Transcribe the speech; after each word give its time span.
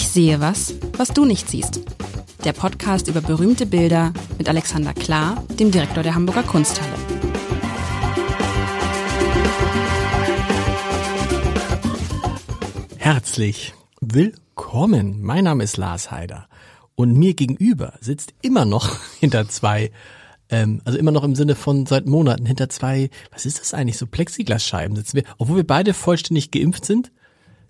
Ich 0.00 0.06
sehe 0.06 0.38
was, 0.38 0.76
was 0.96 1.08
du 1.08 1.24
nicht 1.24 1.50
siehst. 1.50 1.80
Der 2.44 2.52
Podcast 2.52 3.08
über 3.08 3.20
berühmte 3.20 3.66
Bilder 3.66 4.12
mit 4.38 4.48
Alexander 4.48 4.94
Klar, 4.94 5.42
dem 5.58 5.72
Direktor 5.72 6.04
der 6.04 6.14
Hamburger 6.14 6.44
Kunsthalle. 6.44 6.92
Herzlich 12.96 13.74
willkommen. 14.00 15.20
Mein 15.20 15.42
Name 15.42 15.64
ist 15.64 15.76
Lars 15.76 16.12
Heider 16.12 16.48
und 16.94 17.14
mir 17.14 17.34
gegenüber 17.34 17.94
sitzt 18.00 18.34
immer 18.40 18.64
noch 18.64 19.00
hinter 19.18 19.48
zwei, 19.48 19.90
ähm, 20.48 20.80
also 20.84 20.96
immer 20.96 21.10
noch 21.10 21.24
im 21.24 21.34
Sinne 21.34 21.56
von 21.56 21.86
seit 21.86 22.06
Monaten 22.06 22.46
hinter 22.46 22.68
zwei, 22.68 23.10
was 23.32 23.46
ist 23.46 23.58
das 23.58 23.74
eigentlich, 23.74 23.98
so 23.98 24.06
Plexiglasscheiben 24.06 24.94
sitzen 24.94 25.16
wir, 25.16 25.24
obwohl 25.38 25.56
wir 25.56 25.66
beide 25.66 25.92
vollständig 25.92 26.52
geimpft 26.52 26.84
sind, 26.84 27.10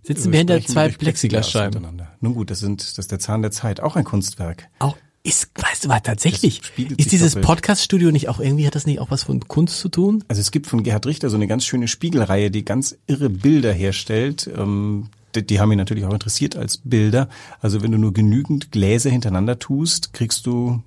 sitzen 0.09 0.33
wir 0.33 0.39
hinter 0.39 0.61
zwei 0.65 0.89
Plexiglasscheiben. 0.89 1.87
Nun 2.21 2.35
gut, 2.35 2.51
das 2.51 2.59
sind, 2.61 2.81
das 2.83 2.99
ist 2.99 3.13
der 3.13 3.21
Zahn 3.21 3.43
der 3.43 3.51
Zeit, 3.53 3.81
auch 3.81 3.95
ein 3.95 4.05
Kunstwerk. 4.05 4.69
Auch 4.81 4.97
ist, 5.23 5.51
weißt 5.55 5.85
du 5.85 5.89
was, 5.91 6.03
tatsächlich, 6.03 6.63
ist 6.97 7.13
dieses. 7.13 7.35
Podcast-Studio 7.35 8.11
nicht 8.11 8.29
auch 8.29 8.41
irgendwie, 8.41 8.67
hat 8.67 8.75
das 8.75 8.87
nicht 8.87 9.01
auch 9.01 9.11
was 9.11 9.25
von 9.25 9.47
Kunst 9.47 9.79
zu 9.79 9.89
tun? 9.89 10.25
Also 10.29 10.41
es 10.41 10.51
gibt 10.51 10.67
von 10.67 10.83
Gerhard 10.83 11.07
Richter 11.07 11.29
so 11.29 11.37
eine 11.37 11.47
ganz 11.47 11.65
schöne 11.65 11.87
Spiegelreihe, 11.87 12.51
die 12.51 12.65
ganz 12.65 12.97
irre 13.07 13.29
Bilder 13.29 13.73
herstellt. 13.73 14.51
Ähm, 14.57 15.11
die, 15.35 15.47
die 15.47 15.61
haben 15.61 15.69
mich 15.69 15.79
natürlich 15.79 16.05
auch 16.07 16.15
interessiert 16.15 16.57
als 16.57 16.79
Bilder. 16.79 17.29
Also 17.61 17.83
wenn 17.83 17.93
du 17.93 17.99
nur 17.99 18.15
genügend 18.15 18.73
Gläser 18.73 19.11
hintereinander 19.11 19.59
tust, 19.59 20.15
kriegst 20.15 20.47
du 20.47 20.83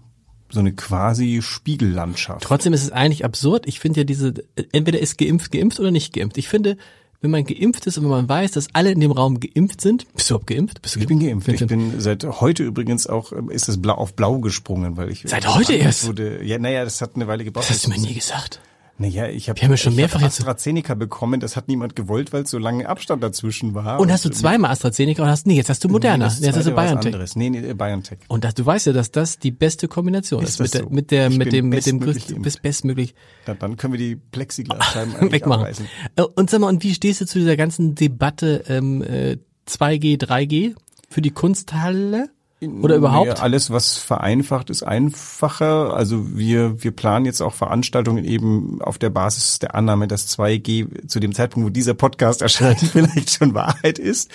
so 0.49 0.60
eine 0.60 0.74
quasi 0.74 1.41
Spiegellandschaft. 1.41 2.44
Trotzdem 2.44 2.74
ist 2.74 2.84
es 2.84 2.91
eigentlich 2.91 3.24
absurd. 3.24 3.68
Ich 3.68 3.80
finde 3.80 4.02
ja 4.02 4.04
diese, 4.04 4.34
entweder 4.72 4.99
ist 4.99 5.18
geimpft, 5.18 5.52
geimpft 5.52 5.80
oder 5.80 5.91
nicht 5.91 6.13
geimpft. 6.13 6.38
Ich 6.38 6.48
finde, 6.48 6.77
wenn 7.22 7.32
man 7.32 7.46
geimpft 7.46 7.86
ist 7.86 7.98
und 7.98 8.04
wenn 8.04 8.12
man 8.12 8.28
weiß, 8.28 8.52
dass 8.52 8.68
alle 8.74 8.92
in 8.92 9.00
dem 9.00 9.12
Raum 9.12 9.40
geimpft 9.40 9.80
sind, 9.82 10.12
bist 10.14 10.30
du 10.30 10.34
überhaupt 10.34 10.48
geimpft? 10.48 10.82
Bist 10.82 10.96
du 10.96 11.00
Ich 11.00 11.08
bin 11.08 11.20
geimpft. 11.20 11.48
Ich 11.48 11.66
bin 11.68 12.00
seit 12.02 12.24
heute 12.26 12.63
übrigens 12.63 13.08
auch, 13.08 13.32
ähm, 13.32 13.50
ist 13.52 13.68
das 13.68 13.80
blau 13.80 13.94
auf 13.94 14.16
blau 14.16 14.40
gesprungen, 14.40 14.98
weil 14.98 15.12
ich. 15.12 15.24
Seit 15.26 15.48
heute 15.48 15.74
erst? 15.74 16.08
Wurde, 16.08 16.44
ja, 16.44 16.58
naja, 16.58 16.84
das 16.84 17.00
hat 17.02 17.16
eine 17.16 17.28
Weile 17.28 17.44
gebraucht. 17.44 17.70
Das 17.70 17.76
hast 17.76 17.86
du 17.86 17.91
mir 17.91 18.00
nie 18.00 18.16
gesagt. 18.16 18.60
Naja, 19.02 19.27
ich 19.27 19.49
habe 19.49 19.60
haben 19.60 19.71
ja 19.71 19.77
schon 19.77 19.96
mehrfach 19.96 20.20
hab 20.21 20.27
jetzt- 20.27 20.40
AstraZeneca 20.40 20.94
bekommen, 20.94 21.40
das 21.40 21.55
hat 21.55 21.68
niemand 21.68 21.96
gewollt, 21.96 22.32
weil 22.34 22.46
so 22.46 22.57
lange 22.57 22.88
Abstand 22.88 23.24
dazwischen 23.24 23.74
war. 23.74 23.99
Und 23.99 24.12
hast 24.12 24.24
du 24.26 24.30
zweimal 24.30 24.71
AstraZeneca 24.71 25.24
oder 25.24 25.32
hast 25.32 25.48
nee, 25.48 25.55
jetzt 25.55 25.70
hast 25.70 25.84
du 25.84 25.90
Moderna, 25.90 26.26
das 26.26 26.40
jetzt 26.40 26.55
hast 26.55 26.68
du 26.68 26.76
was 26.76 26.85
BioNTech. 26.90 27.13
anderes. 27.13 27.35
Nee, 27.35 27.49
nee, 27.49 27.74
BioNTech. 27.74 28.20
Und 28.27 28.44
das, 28.44 28.54
du 28.54 28.66
weißt 28.66 28.85
ja, 28.88 28.94
dass 28.94 29.12
das 29.12 29.40
die 29.40 29.52
beste 29.52 29.88
Kombination 29.88 30.44
ist, 30.44 30.52
Ist 30.52 30.60
mit 30.60 30.66
das 30.68 30.72
der, 30.72 30.84
so? 30.84 30.90
mit 30.91 31.12
der, 31.12 31.27
Ich 31.29 31.38
mit 31.38 31.52
dem, 31.52 31.70
mit 31.70 31.85
dem 31.85 31.99
größten, 31.99 32.41
bis 32.41 32.57
bestmöglich 32.57 33.16
Na, 33.48 33.55
dann 33.55 33.76
können 33.76 33.94
wir 33.94 33.98
die 33.99 34.16
Plexiglasscheiben 34.16 35.13
wegmachen. 35.32 35.62
abreißen. 35.63 35.88
Äh, 36.16 36.22
Und 36.22 36.49
sag 36.49 36.62
mal, 36.62 36.68
und 36.70 36.84
wie 36.84 36.94
stehst 36.94 37.22
du 37.22 37.26
zu 37.26 37.40
dieser 37.40 37.57
ganzen 37.57 37.96
Debatte 37.96 38.63
ähm, 38.68 39.02
äh, 39.02 39.38
2G, 39.68 40.20
3G 40.24 40.76
für 41.10 41.22
die 41.22 41.32
Kunsthalle? 41.32 42.29
Oder 42.63 42.95
überhaupt? 42.98 43.27
Ja, 43.27 43.34
alles, 43.35 43.71
was 43.71 43.98
vereinfacht, 43.98 44.70
ist 44.70 44.84
einfacher. 44.84 45.95
Also 45.95 46.37
wir, 46.37 46.84
wir 46.84 46.91
planen 46.91 47.26
jetzt 47.26 47.41
auch 47.41 47.54
Veranstaltungen 47.54 48.23
eben 48.23 48.81
auf 48.81 48.99
der 48.99 49.09
Basis 49.09 49.57
der 49.57 49.73
Annahme, 49.73 50.07
dass 50.07 50.27
2G 50.37 51.07
zu 51.07 51.20
dem 51.20 51.34
Zeitpunkt, 51.34 51.65
wo 51.67 51.70
dieser 51.71 51.95
Podcast 51.95 52.41
erscheint, 52.43 52.79
vielleicht 52.79 53.32
schon 53.32 53.55
Wahrheit 53.55 53.98
ist. 53.98 54.29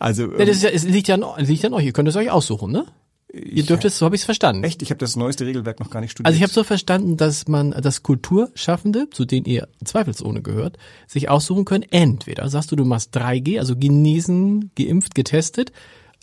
Also 0.00 0.32
Ja, 0.32 0.44
das 0.44 0.56
ist 0.56 0.62
ja, 0.64 0.70
es 0.70 0.84
liegt 0.84 1.06
ja 1.06 1.14
an, 1.14 1.24
liegt 1.44 1.64
an 1.64 1.72
euch. 1.72 1.84
Ihr 1.84 1.92
könnt 1.92 2.08
es 2.08 2.16
euch 2.16 2.30
aussuchen, 2.30 2.72
ne? 2.72 2.84
Ihr 3.30 3.62
dürft 3.62 3.84
es, 3.84 3.98
so 3.98 4.06
habe 4.06 4.16
ich 4.16 4.22
es 4.22 4.24
verstanden. 4.24 4.64
echt, 4.64 4.80
ich 4.80 4.90
habe 4.90 4.98
das 4.98 5.14
neueste 5.14 5.44
Regelwerk 5.44 5.80
noch 5.80 5.90
gar 5.90 6.00
nicht 6.00 6.12
studiert. 6.12 6.28
Also 6.28 6.36
ich 6.38 6.42
habe 6.42 6.52
so 6.52 6.64
verstanden, 6.64 7.18
dass 7.18 7.46
man, 7.46 7.72
dass 7.72 8.02
Kulturschaffende, 8.02 9.08
zu 9.10 9.26
denen 9.26 9.44
ihr 9.44 9.68
zweifelsohne 9.84 10.40
gehört, 10.40 10.78
sich 11.06 11.28
aussuchen 11.28 11.66
können, 11.66 11.84
entweder 11.90 12.48
sagst 12.48 12.72
du, 12.72 12.76
du 12.76 12.86
machst 12.86 13.14
3G, 13.14 13.58
also 13.58 13.76
genesen, 13.76 14.70
geimpft, 14.76 15.14
getestet, 15.14 15.72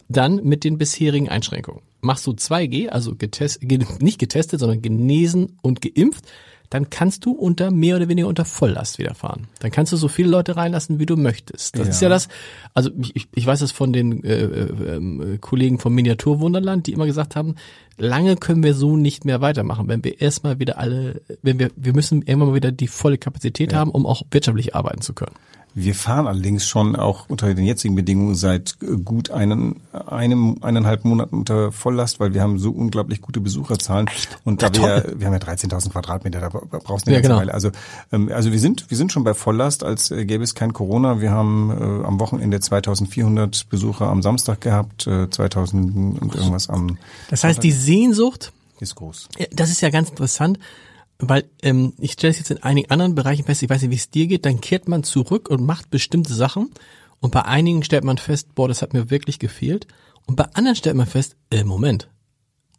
dann 0.08 0.36
mit 0.44 0.64
den 0.64 0.78
bisherigen 0.78 1.30
Einschränkungen. 1.30 1.82
Machst 2.02 2.28
du 2.28 2.32
2G, 2.32 2.90
also 2.90 3.16
getest, 3.16 3.62
ge, 3.62 3.80
nicht 4.00 4.20
getestet, 4.20 4.60
sondern 4.60 4.82
genesen 4.82 5.58
und 5.62 5.82
geimpft, 5.82 6.26
dann 6.72 6.90
kannst 6.90 7.26
du 7.26 7.32
unter 7.32 7.70
mehr 7.70 7.96
oder 7.96 8.10
weniger 8.10 8.28
unter 8.28 8.44
Volllast 8.44 8.98
wieder 8.98 9.14
fahren. 9.14 9.48
Dann 9.60 9.70
kannst 9.72 9.94
du 9.94 9.98
so 9.98 10.08
viele 10.08 10.30
Leute 10.30 10.56
reinlassen, 10.56 11.00
wie 11.00 11.06
du 11.06 11.16
möchtest. 11.16 11.78
Das 11.78 11.86
Ja. 11.88 11.92
ist 11.92 12.02
ja 12.02 12.10
das, 12.10 12.28
also 12.74 12.90
ich, 13.14 13.28
ich- 13.34 13.46
weiß 13.46 13.60
das 13.60 13.72
von 13.72 13.94
den 13.94 14.24
äh, 14.24 14.44
äh, 14.44 14.96
ähm, 14.96 15.38
Kollegen 15.42 15.78
vom 15.80 15.94
Miniaturwunderland, 15.94 16.88
die 16.88 16.94
immer 16.94 17.06
gesagt 17.06 17.36
haben, 17.36 17.56
lange 17.98 18.36
können 18.36 18.64
wir 18.64 18.74
so 18.74 18.98
nicht 18.98 19.26
mehr 19.26 19.42
weitermachen, 19.42 19.88
wenn 19.88 20.04
wir 20.04 20.20
erstmal 20.22 20.60
wieder 20.60 20.80
alle, 20.80 21.22
wenn 21.44 21.60
wir, 21.60 21.70
wir 21.76 21.94
müssen 21.94 22.24
irgendwann 22.24 22.50
mal 22.50 22.56
wieder 22.56 22.72
die 22.72 22.88
volle 22.88 23.20
Kapazität 23.20 23.74
haben, 23.74 23.92
um 23.92 24.06
auch 24.08 24.24
wirtschaftlich 24.32 24.76
arbeiten 24.76 25.02
zu 25.02 25.14
können. 25.14 25.36
Wir 25.78 25.94
fahren 25.94 26.26
allerdings 26.26 26.66
schon 26.66 26.96
auch 26.96 27.26
unter 27.30 27.54
den 27.54 27.66
jetzigen 27.66 27.96
Bedingungen 27.96 28.36
seit 28.36 28.78
äh, 28.82 28.96
gut 28.98 29.30
einen, 29.30 29.82
einem, 30.08 30.58
eineinhalb 30.62 31.04
Monaten 31.04 31.36
unter 31.36 31.74
Volllast, 31.74 32.22
weil 32.22 32.34
wir 32.34 32.42
haben 32.42 32.58
so 32.60 32.72
unglaublich 32.72 33.22
gute 33.22 33.42
Besucherzahlen. 33.42 34.10
Und 34.46 34.62
da 34.62 34.68
Ja, 34.68 35.04
wir, 35.04 35.20
wir 35.20 35.28
haben 35.28 35.34
ja 35.34 35.40
13.000 35.40 35.90
Quadratmeter, 35.92 36.40
da 36.40 36.48
bra- 36.50 36.64
brauchst 36.82 37.06
du 37.08 37.10
eine 37.12 37.18
Ja, 37.18 37.22
genau. 37.22 37.38
Weile. 37.38 37.54
Also, 37.54 37.72
ähm, 38.14 38.32
also 38.34 38.54
wir 38.54 38.60
sind, 38.60 38.90
wir 38.90 38.96
sind 38.98 39.12
schon 39.12 39.26
bei 39.26 39.34
Volllast, 39.34 39.84
als 39.84 40.12
äh, 40.12 40.24
gäbe 40.26 40.46
es 40.46 40.56
kein 40.56 40.72
Corona. 40.72 41.20
Wir 41.20 41.32
haben 41.32 41.70
äh, 41.72 42.06
am 42.06 42.22
Wochenende 42.22 42.60
2400 42.62 43.68
Besucher 43.70 44.08
am 44.08 44.22
Samstag 44.22 44.62
gehabt, 44.62 45.08
äh, 45.08 45.30
2000 45.30 46.22
und 46.22 46.36
irgendwas 46.36 46.70
am, 46.70 46.98
Das 47.30 47.44
heißt, 47.44 47.62
die 47.62 47.72
Sehnsucht, 47.74 48.54
ist 48.80 48.96
groß. 48.96 49.28
Das 49.54 49.70
ist 49.70 49.82
ja 49.82 49.90
ganz 49.90 50.10
interessant, 50.10 50.58
weil 51.20 51.46
ähm, 51.62 51.94
ich 51.98 52.14
stelle 52.14 52.32
es 52.32 52.40
jetzt 52.40 52.52
in 52.52 52.64
einigen 52.64 52.92
anderen 52.92 53.16
Bereichen 53.16 53.46
fest, 53.46 53.64
ich 53.64 53.70
weiß 53.70 53.82
nicht, 53.82 53.92
wie 53.92 53.96
es 53.96 54.10
dir 54.10 54.28
geht, 54.28 54.46
dann 54.46 54.62
kehrt 54.62 54.88
man 54.88 55.04
zurück 55.04 55.50
und 55.50 55.66
macht 55.66 55.90
bestimmte 55.90 56.34
Sachen 56.34 56.72
und 57.20 57.32
bei 57.32 57.44
einigen 57.44 57.84
stellt 57.84 58.04
man 58.04 58.18
fest, 58.18 58.54
boah, 58.56 58.68
das 58.68 58.82
hat 58.82 58.94
mir 58.94 59.10
wirklich 59.10 59.40
gefehlt 59.40 59.88
und 60.28 60.36
bei 60.36 60.46
anderen 60.54 60.76
stellt 60.76 60.96
man 60.96 61.08
fest, 61.08 61.36
äh, 61.52 61.64
Moment, 61.64 62.10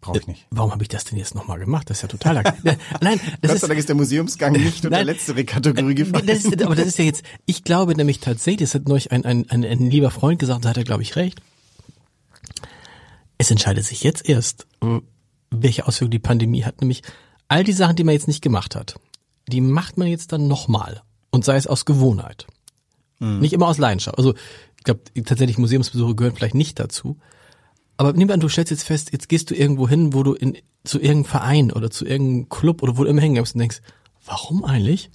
Brauche 0.02 0.18
ich 0.18 0.26
nicht. 0.26 0.46
warum 0.50 0.70
habe 0.70 0.82
ich 0.82 0.88
das 0.88 1.04
denn 1.04 1.18
jetzt 1.18 1.34
nochmal 1.34 1.58
gemacht? 1.58 1.88
Das 1.90 1.98
ist 1.98 2.02
ja 2.02 2.08
total... 2.08 2.34
Nein, 3.00 3.20
das 3.40 3.48
Gott 3.48 3.54
ist, 3.54 3.60
sei 3.62 3.66
Dank 3.68 3.80
ist 3.80 3.88
der 3.88 3.96
Museumsgang 3.96 4.52
nicht 4.52 4.84
unter 4.84 4.90
Nein. 4.90 5.06
letztere 5.06 5.44
Kategorie 5.44 5.94
gefallen. 5.94 6.26
das 6.26 6.44
ist, 6.44 6.62
aber 6.62 6.76
das 6.76 6.86
ist 6.86 6.98
ja 6.98 7.04
jetzt, 7.06 7.24
ich 7.46 7.64
glaube 7.64 7.96
nämlich 7.96 8.20
tatsächlich, 8.20 8.68
das 8.68 8.74
hat 8.74 8.86
neulich 8.86 9.10
ein, 9.10 9.24
ein, 9.24 9.50
ein, 9.50 9.64
ein 9.64 9.90
lieber 9.90 10.10
Freund 10.10 10.38
gesagt, 10.38 10.64
da 10.64 10.68
hat 10.68 10.76
er, 10.76 10.84
glaube 10.84 11.02
ich, 11.02 11.16
recht. 11.16 11.40
Es 13.38 13.50
entscheidet 13.50 13.84
sich 13.84 14.02
jetzt 14.02 14.28
erst, 14.28 14.66
äh, 14.82 15.00
welche 15.50 15.86
Auswirkungen 15.86 16.10
die 16.12 16.18
Pandemie 16.18 16.64
hat. 16.64 16.80
Nämlich 16.80 17.02
all 17.48 17.64
die 17.64 17.72
Sachen, 17.72 17.96
die 17.96 18.04
man 18.04 18.14
jetzt 18.14 18.28
nicht 18.28 18.42
gemacht 18.42 18.74
hat, 18.74 18.96
die 19.48 19.60
macht 19.60 19.98
man 19.98 20.08
jetzt 20.08 20.32
dann 20.32 20.48
nochmal. 20.48 21.02
Und 21.30 21.44
sei 21.44 21.56
es 21.56 21.66
aus 21.66 21.84
Gewohnheit. 21.84 22.46
Nicht 23.18 23.52
immer 23.52 23.68
aus 23.68 23.78
Leidenschaft. 23.78 24.18
Also 24.18 24.34
ich 24.76 24.84
glaube, 24.84 25.00
tatsächlich 25.24 25.58
Museumsbesuche 25.58 26.14
gehören 26.14 26.34
vielleicht 26.34 26.54
nicht 26.54 26.78
dazu. 26.78 27.18
Aber 27.96 28.12
nimm 28.12 28.30
an, 28.30 28.40
du 28.40 28.48
stellst 28.48 28.70
jetzt 28.70 28.84
fest, 28.84 29.12
jetzt 29.12 29.28
gehst 29.28 29.50
du 29.50 29.54
irgendwo 29.54 29.88
hin, 29.88 30.12
wo 30.12 30.22
du 30.22 30.34
in, 30.34 30.58
zu 30.84 30.98
irgendeinem 30.98 31.24
Verein 31.24 31.72
oder 31.72 31.90
zu 31.90 32.04
irgendeinem 32.04 32.48
Club 32.48 32.82
oder 32.82 32.98
wo 32.98 33.04
du 33.04 33.10
immer 33.10 33.22
hingehst 33.22 33.54
und 33.54 33.60
denkst, 33.60 33.80
warum 34.24 34.64
eigentlich? 34.64 35.10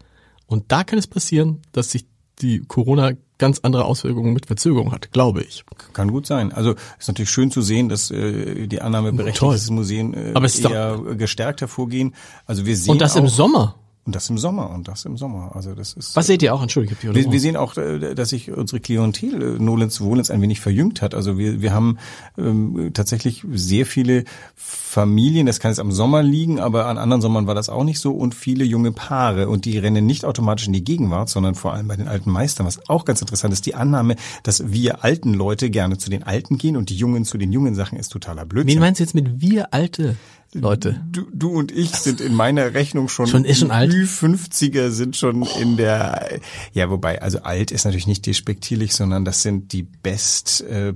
Und 0.47 0.71
da 0.71 0.83
kann 0.83 0.97
es 0.97 1.07
passieren, 1.07 1.61
dass 1.71 1.91
sich 1.91 2.05
die 2.41 2.59
Corona 2.59 3.13
ganz 3.41 3.59
andere 3.63 3.83
Auswirkungen 3.83 4.31
mit 4.33 4.45
Verzögerung 4.45 4.93
hat, 4.93 5.11
glaube 5.11 5.41
ich. 5.43 5.65
Kann 5.91 6.09
gut 6.11 6.25
sein. 6.25 6.53
Also 6.53 6.75
ist 6.97 7.07
natürlich 7.09 7.29
schön 7.29 7.51
zu 7.51 7.61
sehen, 7.61 7.89
dass 7.89 8.09
äh, 8.11 8.67
die 8.67 8.81
Annahme 8.81 9.11
berechtigt 9.11 9.43
ist, 9.51 9.63
dass 9.65 9.69
Museen 9.71 10.13
äh, 10.13 10.31
Aber 10.33 10.45
es 10.45 10.55
ist 10.55 10.63
doch- 10.63 10.71
eher 10.71 10.97
gestärkt 11.17 11.59
hervorgehen. 11.59 12.13
Also 12.45 12.65
wir 12.65 12.77
sehen 12.77 12.91
Und 12.91 13.01
das 13.01 13.15
auch, 13.17 13.21
im 13.21 13.27
Sommer. 13.27 13.75
Und 14.03 14.15
das 14.15 14.29
im 14.31 14.39
Sommer 14.39 14.71
und 14.71 14.87
das 14.87 15.05
im 15.05 15.15
Sommer. 15.15 15.55
Also 15.55 15.75
das 15.75 15.93
ist 15.93 16.15
Was 16.15 16.25
seht 16.25 16.41
ihr 16.41 16.55
auch? 16.55 16.61
Entschuldigung, 16.61 16.97
ich 16.99 17.07
hab 17.07 17.13
dich 17.13 17.25
wir, 17.25 17.31
wir 17.31 17.39
sehen 17.39 17.55
auch, 17.55 17.77
äh, 17.77 18.15
dass 18.15 18.29
sich 18.29 18.51
unsere 18.51 18.79
Klientel 18.79 19.41
äh, 19.41 19.59
Nolens 19.59 20.01
Wohlens 20.01 20.31
ein 20.31 20.41
wenig 20.41 20.59
verjüngt 20.59 21.03
hat. 21.03 21.13
Also 21.13 21.37
wir, 21.37 21.61
wir 21.61 21.71
haben 21.71 21.99
ähm, 22.35 22.91
tatsächlich 22.95 23.45
sehr 23.51 23.85
viele 23.85 24.23
Familien, 24.55 25.45
das 25.45 25.59
kann 25.59 25.69
jetzt 25.69 25.79
am 25.79 25.91
Sommer 25.91 26.23
liegen, 26.23 26.59
aber 26.59 26.87
an 26.87 26.97
anderen 26.97 27.21
Sommern 27.21 27.45
war 27.45 27.53
das 27.53 27.69
auch 27.69 27.83
nicht 27.83 27.99
so 27.99 28.11
und 28.13 28.33
viele 28.33 28.63
junge 28.63 28.91
Paare 28.91 29.47
und 29.49 29.65
die 29.65 29.77
rennen 29.77 30.05
nicht 30.05 30.25
automatisch 30.25 30.65
in 30.65 30.73
die 30.73 30.83
Gegenwart, 30.83 31.29
sondern 31.29 31.53
vor 31.53 31.73
allem 31.73 31.87
bei 31.87 31.95
den 31.95 32.07
alten 32.07 32.31
Meistern, 32.31 32.65
was 32.65 32.89
auch 32.89 33.05
ganz 33.05 33.21
interessant 33.21 33.53
ist, 33.53 33.67
die 33.67 33.75
Annahme, 33.75 34.15
dass 34.41 34.71
wir 34.71 35.03
alten 35.03 35.35
Leute 35.35 35.69
gerne 35.69 35.99
zu 35.99 36.09
den 36.09 36.23
Alten 36.23 36.57
gehen 36.57 36.75
und 36.75 36.89
die 36.89 36.95
Jungen 36.95 37.23
zu 37.23 37.37
den 37.37 37.51
jungen 37.51 37.75
Sachen 37.75 37.99
ist 37.99 38.09
totaler 38.09 38.41
Wen 38.41 38.49
Blödsinn. 38.49 38.79
meinst 38.79 38.99
du 38.99 39.03
jetzt 39.03 39.13
mit 39.13 39.41
wir 39.41 39.73
alte 39.73 40.15
Leute? 40.53 41.01
Du, 41.11 41.27
du 41.33 41.49
und 41.51 41.71
ich 41.71 41.91
sind 41.91 42.19
in 42.19 42.33
meiner 42.35 42.73
Rechnung 42.73 43.07
schon, 43.07 43.27
Schon- 43.27 43.45
ist 43.45 43.59
schon 43.59 43.71
alt? 43.71 43.93
Ü50er 43.93 44.89
sind 44.89 45.15
schon 45.15 45.43
in 45.59 45.77
der, 45.77 46.39
ja, 46.73 46.89
wobei, 46.89 47.21
also 47.21 47.41
alt 47.43 47.71
ist 47.71 47.85
natürlich 47.85 48.07
nicht 48.07 48.25
despektierlich, 48.25 48.93
sondern 48.93 49.23
das 49.23 49.43
sind 49.43 49.71
die 49.71 49.83
Best 49.83 50.61
äh, 50.61 50.93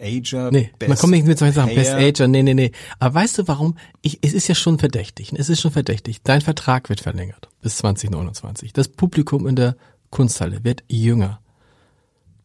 Ager. 0.00 0.50
Nee, 0.50 0.70
Best 0.78 0.88
man 0.88 0.98
kommt 0.98 1.12
nicht 1.12 1.26
mit 1.26 1.38
solchen 1.38 1.54
Sachen. 1.54 1.74
Best. 1.74 1.92
Ager, 1.92 2.28
nee, 2.28 2.42
nee, 2.42 2.54
nee. 2.54 2.72
Aber 2.98 3.14
weißt 3.14 3.38
du 3.38 3.48
warum? 3.48 3.76
Ich, 4.02 4.18
es 4.22 4.34
ist 4.34 4.48
ja 4.48 4.54
schon 4.54 4.78
verdächtig. 4.78 5.32
Es 5.34 5.48
ist 5.48 5.60
schon 5.60 5.70
verdächtig. 5.70 6.20
Dein 6.22 6.40
Vertrag 6.40 6.88
wird 6.88 7.00
verlängert 7.00 7.48
bis 7.62 7.76
2029. 7.78 8.72
Das 8.72 8.88
Publikum 8.88 9.46
in 9.46 9.56
der 9.56 9.76
Kunsthalle 10.10 10.64
wird 10.64 10.84
jünger. 10.88 11.40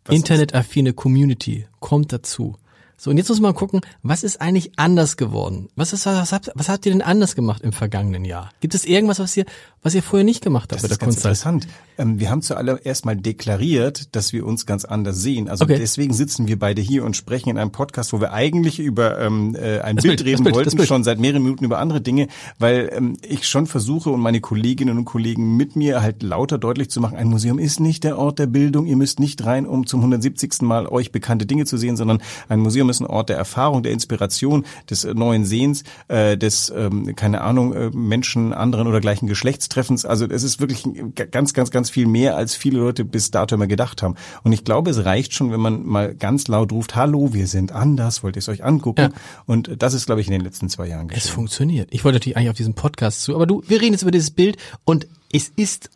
Was 0.06 0.16
Internetaffine 0.16 0.94
Community 0.94 1.66
kommt 1.80 2.12
dazu. 2.14 2.58
So, 3.04 3.10
und 3.10 3.18
jetzt 3.18 3.28
muss 3.28 3.42
man 3.42 3.54
gucken, 3.54 3.82
was 4.02 4.24
ist 4.24 4.40
eigentlich 4.40 4.72
anders 4.78 5.18
geworden? 5.18 5.68
Was 5.76 5.92
ist, 5.92 6.06
was 6.06 6.32
habt, 6.32 6.50
was 6.56 6.70
habt 6.70 6.86
ihr 6.86 6.94
denn 6.94 7.02
anders 7.02 7.36
gemacht 7.36 7.62
im 7.62 7.74
vergangenen 7.74 8.24
Jahr? 8.24 8.50
Gibt 8.62 8.76
es 8.76 8.86
irgendwas, 8.86 9.20
was 9.20 9.36
ihr, 9.36 9.44
was 9.82 9.94
ihr 9.94 10.02
vorher 10.02 10.24
nicht 10.24 10.42
gemacht 10.42 10.72
habt 10.72 10.76
Das 10.76 10.84
bei 10.84 10.88
der 10.88 10.94
ist 10.94 11.00
ganz 11.02 11.16
Kunsthalle? 11.22 11.34
interessant. 11.58 11.68
Ähm, 11.98 12.22
wir 12.22 12.30
haben 12.30 12.42
zuallererst 12.42 13.04
mal 13.06 13.18
deklariert, 13.18 14.16
dass 14.16 14.32
wir 14.32 14.46
uns 14.46 14.66
ganz 14.66 14.86
anders 14.86 15.18
sehen. 15.18 15.50
Also 15.50 15.66
Okay. 15.66 15.76
deswegen 15.78 16.14
sitzen 16.14 16.48
wir 16.48 16.58
beide 16.58 16.82
hier 16.82 17.04
und 17.04 17.18
sprechen 17.18 17.50
in 17.50 17.58
einem 17.58 17.74
Podcast, 17.74 18.14
wo 18.14 18.22
wir 18.22 18.32
eigentlich 18.32 18.80
über 18.80 19.20
ähm, 19.20 19.54
äh, 19.54 19.82
ein 19.82 19.98
Das 19.98 20.04
Bild, 20.04 20.04
Bild, 20.04 20.20
das 20.22 20.26
reden 20.26 20.44
Bild, 20.46 20.56
das 20.66 20.74
wollten, 20.78 20.88
schon 20.88 21.04
seit 21.04 21.20
mehreren 21.20 21.44
Minuten 21.44 21.66
über 21.66 21.80
andere 21.80 22.00
Dinge, 22.00 22.30
weil 22.58 22.90
ähm, 22.94 23.18
ich 23.28 23.46
schon 23.50 23.68
versuche 23.68 24.12
und 24.12 24.22
meine 24.22 24.40
Kolleginnen 24.40 24.98
und 24.98 25.04
Kollegen 25.04 25.58
mit 25.58 25.76
mir 25.76 26.02
halt 26.02 26.24
lauter 26.24 26.58
deutlich 26.58 26.90
zu 26.90 27.02
machen, 27.02 27.18
ein 27.18 27.28
Museum 27.28 27.60
ist 27.60 27.82
nicht 27.82 28.06
der 28.06 28.18
Ort 28.18 28.40
der 28.40 28.48
Bildung, 28.48 28.86
ihr 28.86 28.96
müsst 28.96 29.20
nicht 29.20 29.44
rein, 29.44 29.68
um 29.68 29.86
zum 29.88 30.00
170. 30.00 30.62
Mal 30.62 30.88
euch 30.88 31.12
bekannte 31.12 31.46
Dinge 31.46 31.66
zu 31.66 31.76
sehen, 31.76 31.98
sondern 31.98 32.22
ein 32.48 32.62
Museum 32.62 32.93
ist 32.96 33.02
ein 33.02 33.08
Ort 33.08 33.30
der 33.30 33.38
Erfahrung, 33.38 33.84
der 33.84 33.92
Inspiration, 33.92 34.66
des 34.90 35.04
äh, 35.04 35.14
neuen 35.14 35.46
Sehens, 35.46 35.84
äh, 36.08 36.38
des, 36.38 36.72
ähm, 36.76 37.16
keine 37.16 37.42
Ahnung, 37.42 37.74
äh, 37.74 37.90
Menschen 37.94 38.54
anderen 38.54 38.88
oder 38.88 39.02
gleichen 39.02 39.28
Geschlechtstreffens. 39.28 40.06
Also 40.06 40.26
es 40.28 40.44
ist 40.44 40.60
wirklich 40.60 40.86
ein- 40.86 41.14
ganz, 41.16 41.54
ganz, 41.54 41.72
ganz 41.72 41.90
viel 41.90 42.06
mehr, 42.08 42.36
als 42.38 42.56
viele 42.56 42.80
Leute 42.80 43.06
bis 43.06 43.32
dato 43.32 43.56
immer 43.56 43.68
gedacht 43.68 44.02
haben. 44.02 44.16
Und 44.44 44.54
ich 44.54 44.64
glaube, 44.64 44.92
es 44.92 45.06
reicht 45.06 45.34
schon, 45.34 45.52
wenn 45.52 45.60
man 45.60 45.84
mal 45.86 46.14
ganz 46.16 46.48
laut 46.48 46.72
ruft, 46.72 46.96
hallo, 46.96 47.34
wir 47.34 47.48
sind 47.48 47.72
anders, 47.72 48.24
wollt 48.24 48.36
ihr 48.36 48.40
es 48.40 48.50
euch 48.50 48.64
angucken? 48.64 49.12
Ja. 49.14 49.20
Und 49.46 49.72
das 49.80 49.94
ist, 49.94 50.06
glaube 50.06 50.22
ich, 50.22 50.28
in 50.28 50.34
den 50.34 50.42
letzten 50.42 50.70
zwei 50.70 50.88
Jahren 50.88 51.10
Es 51.10 51.16
geschehen. 51.16 51.32
funktioniert. 51.36 51.90
Ich 51.92 52.04
wollte 52.04 52.16
natürlich 52.18 52.38
eigentlich 52.38 52.50
auf 52.52 52.58
diesen 52.58 52.74
Podcast 52.74 53.24
zu, 53.24 53.36
aber 53.36 53.46
du, 53.46 53.64
wir 53.68 53.82
reden 53.82 53.94
jetzt 53.94 54.02
über 54.04 54.12
dieses 54.12 54.32
Bild 54.32 54.58
und 54.86 55.08
es 55.32 55.52
ist, 55.56 55.90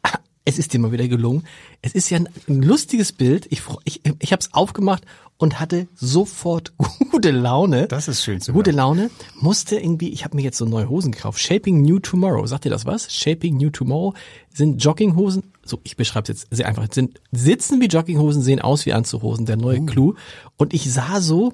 es 0.48 0.58
ist 0.58 0.72
dir 0.72 0.80
mal 0.80 0.94
wieder 0.94 1.10
gelungen. 1.10 1.44
Es 1.82 1.92
ist 1.94 2.10
ja 2.10 2.20
ein, 2.20 2.30
ein 2.48 2.62
lustiges 2.62 3.12
Bild. 3.12 3.48
Ich, 3.50 3.64
ich, 3.84 4.02
ich 4.20 4.32
habe 4.32 4.40
es 4.40 4.54
aufgemacht 4.54 5.04
und 5.36 5.60
hatte 5.60 5.90
sofort 5.94 6.72
gute 7.12 7.32
Laune. 7.32 7.88
Das 7.88 8.08
ist 8.08 8.24
schön 8.24 8.40
zu 8.40 8.54
Gute 8.54 8.70
hören. 8.70 8.78
Laune. 8.78 9.10
Musste 9.42 9.76
irgendwie, 9.76 10.08
ich 10.08 10.24
habe 10.24 10.38
mir 10.38 10.44
jetzt 10.44 10.58
so 10.58 10.64
neue 10.64 10.88
Hosen 10.88 11.12
gekauft. 11.12 11.42
Shaping 11.42 11.82
New 11.82 12.00
Tomorrow. 12.00 12.48
Sagt 12.48 12.64
ihr 12.64 12.72
das 12.72 12.86
was? 12.86 13.14
Shaping 13.14 13.58
New 13.58 13.72
Tomorrow 13.72 14.14
sind 14.54 14.82
Jogginghosen. 14.82 15.52
So, 15.66 15.82
ich 15.84 15.98
beschreibe 15.98 16.32
es 16.32 16.44
jetzt 16.44 16.56
sehr 16.56 16.66
einfach. 16.66 16.88
Sind 16.94 17.20
sitzen 17.34 17.82
wie 17.82 17.88
Jogginghosen, 17.88 18.42
sehen 18.42 18.62
aus 18.62 18.86
wie 18.86 18.94
Anzughosen. 18.94 19.46
Der 19.46 19.58
neue 19.58 19.86
Clou. 19.86 20.14
Und 20.56 20.74
ich 20.74 20.90
sah 20.90 21.20
so, 21.20 21.52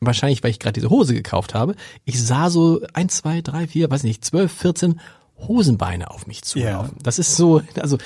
wahrscheinlich, 0.00 0.42
weil 0.42 0.50
ich 0.50 0.58
gerade 0.58 0.74
diese 0.74 0.90
Hose 0.90 1.14
gekauft 1.14 1.54
habe, 1.54 1.76
ich 2.04 2.20
sah 2.20 2.50
so 2.50 2.80
ein, 2.92 3.08
zwei, 3.08 3.40
drei, 3.40 3.68
vier, 3.68 3.88
weiß 3.88 4.02
nicht, 4.02 4.24
zwölf, 4.24 4.50
vierzehn 4.50 5.00
Hosenbeine 5.48 6.10
auf 6.10 6.26
mich 6.26 6.42
zulaufen. 6.42 6.96
Das 7.02 7.18
ist 7.18 7.36
so, 7.36 7.62
also 7.76 7.98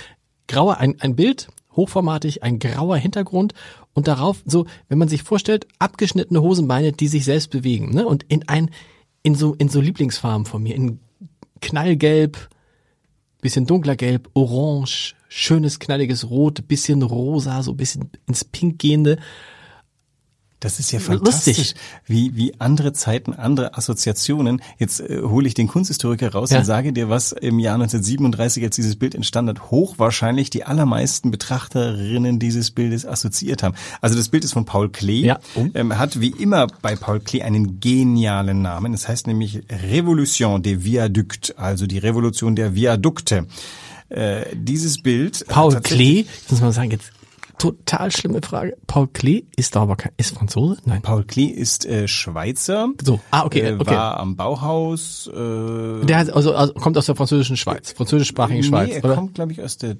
grauer, 0.48 0.78
ein, 0.78 1.00
ein 1.00 1.16
Bild, 1.16 1.48
hochformatig, 1.75 2.43
ein 2.43 2.58
grauer 2.58 2.96
Hintergrund 2.96 3.52
und 3.94 4.08
darauf 4.08 4.43
so, 4.44 4.66
wenn 4.88 4.98
man 4.98 5.08
sich 5.08 5.22
vorstellt, 5.22 5.66
abgeschnittene 5.78 6.43
Hosenbeine, 6.43 6.93
die 6.93 7.08
sich 7.08 7.25
selbst 7.25 7.50
bewegen, 7.50 7.90
ne? 7.90 8.06
Und 8.06 8.25
in 8.25 8.48
ein, 8.48 8.70
in 9.22 9.34
so, 9.34 9.54
in 9.54 9.69
so 9.69 9.81
Lieblingsfarben 9.81 10.46
von 10.46 10.62
mir, 10.62 10.75
in 10.75 11.00
knallgelb, 11.60 12.48
bisschen 13.40 13.66
dunkler 13.66 13.96
Gelb, 13.96 14.28
Orange, 14.34 15.14
schönes 15.28 15.78
knalliges 15.78 16.31
Rot, 16.31 16.66
bisschen 16.69 17.02
rosa, 17.02 17.62
so 17.62 17.75
bisschen 17.75 18.10
ins 18.26 18.44
Pink 18.44 18.78
gehende. 18.78 19.19
Das 20.61 20.81
ist 20.81 20.91
ja 20.91 20.99
Lustig. 21.00 21.19
fantastisch, 21.19 21.75
wie, 22.06 22.35
wie 22.35 22.55
andere 22.58 22.94
Zeiten, 22.94 23.35
andere 23.35 23.76
Assoziationen. 23.76 24.62
Jetzt 24.79 25.00
äh, 25.00 25.20
hole 25.23 25.47
ich 25.47 25.53
den 25.53 25.69
Kunsthistoriker 25.69 26.32
raus 26.32 26.50
Ja. 26.50 26.58
und 26.61 26.64
sage 26.64 26.94
dir, 26.94 27.11
was 27.11 27.32
im 27.32 27.58
Jahr 27.58 27.75
1937, 27.75 28.64
als 28.64 28.75
dieses 28.76 28.97
Bild 28.97 29.14
entstanden 29.14 29.50
hat, 29.58 29.70
hochwahrscheinlich 29.70 30.49
die 30.49 30.64
allermeisten 30.64 31.31
Betrachterinnen 31.31 32.38
dieses 32.38 32.70
Bildes 32.70 33.05
assoziiert 33.05 33.62
haben. 33.62 33.75
Also 34.00 34.17
das 34.17 34.31
Bild 34.31 34.44
ist 34.44 34.55
von 34.55 34.64
Paul 34.64 34.88
Klee, 34.88 35.26
Ja. 35.26 35.38
Oh. 35.56 35.67
ähm, 35.75 35.99
hat 35.99 36.20
wie 36.20 36.31
immer 36.31 36.69
bei 36.81 36.97
Paul 36.97 37.20
Klee 37.20 37.43
einen 37.43 37.79
genialen 37.81 38.62
Namen. 38.62 38.94
Es 38.94 39.08
heißt 39.08 39.26
nämlich 39.26 39.61
Revolution 39.91 40.62
des 40.62 40.82
Viaducts, 40.85 41.50
also 41.53 41.87
die 41.87 41.99
Revolution 41.99 42.56
der 42.56 42.75
Viadukte. 42.75 43.47
Äh, 44.08 44.47
dieses 44.55 45.03
Bild 45.03 45.44
Paul 45.49 45.81
Klee, 45.82 46.20
jetzt 46.20 46.50
muss 46.50 46.61
man 46.61 46.73
sagen, 46.73 46.93
jetzt 46.93 47.11
total 47.58 48.11
schlimme 48.11 48.41
Frage. 48.43 48.76
Paul 48.87 49.08
Klee 49.08 49.44
ist 49.56 49.76
aber 49.76 49.97
kein, 49.97 50.12
ist 50.17 50.35
Franzose? 50.35 50.81
Nein. 50.85 51.03
Paul 51.03 51.25
Klee 51.25 51.47
ist 51.47 51.87
äh, 51.87 52.08
Schweizer. 52.08 52.88
So, 53.03 53.20
ah, 53.31 53.44
okay, 53.44 53.61
äh, 53.61 53.75
okay. 53.79 53.94
War 53.94 54.19
am 54.19 54.37
Bauhaus. 54.37 55.29
Äh, 55.32 56.05
Der 56.06 56.19
hat 56.19 56.31
also, 56.31 56.55
also 56.55 56.75
kommt 56.75 56.97
aus 56.99 57.06
der 57.06 57.17
französischen 57.17 57.56
Schweiz, 57.56 57.93
französischsprachigen 57.93 58.61
nee, 58.61 58.67
Schweiz, 58.67 58.91
er 58.97 59.05
oder? 59.05 59.14
kommt, 59.14 59.35
glaube 59.35 59.53
ich, 59.53 59.62
aus 59.62 59.76
der. 59.79 59.97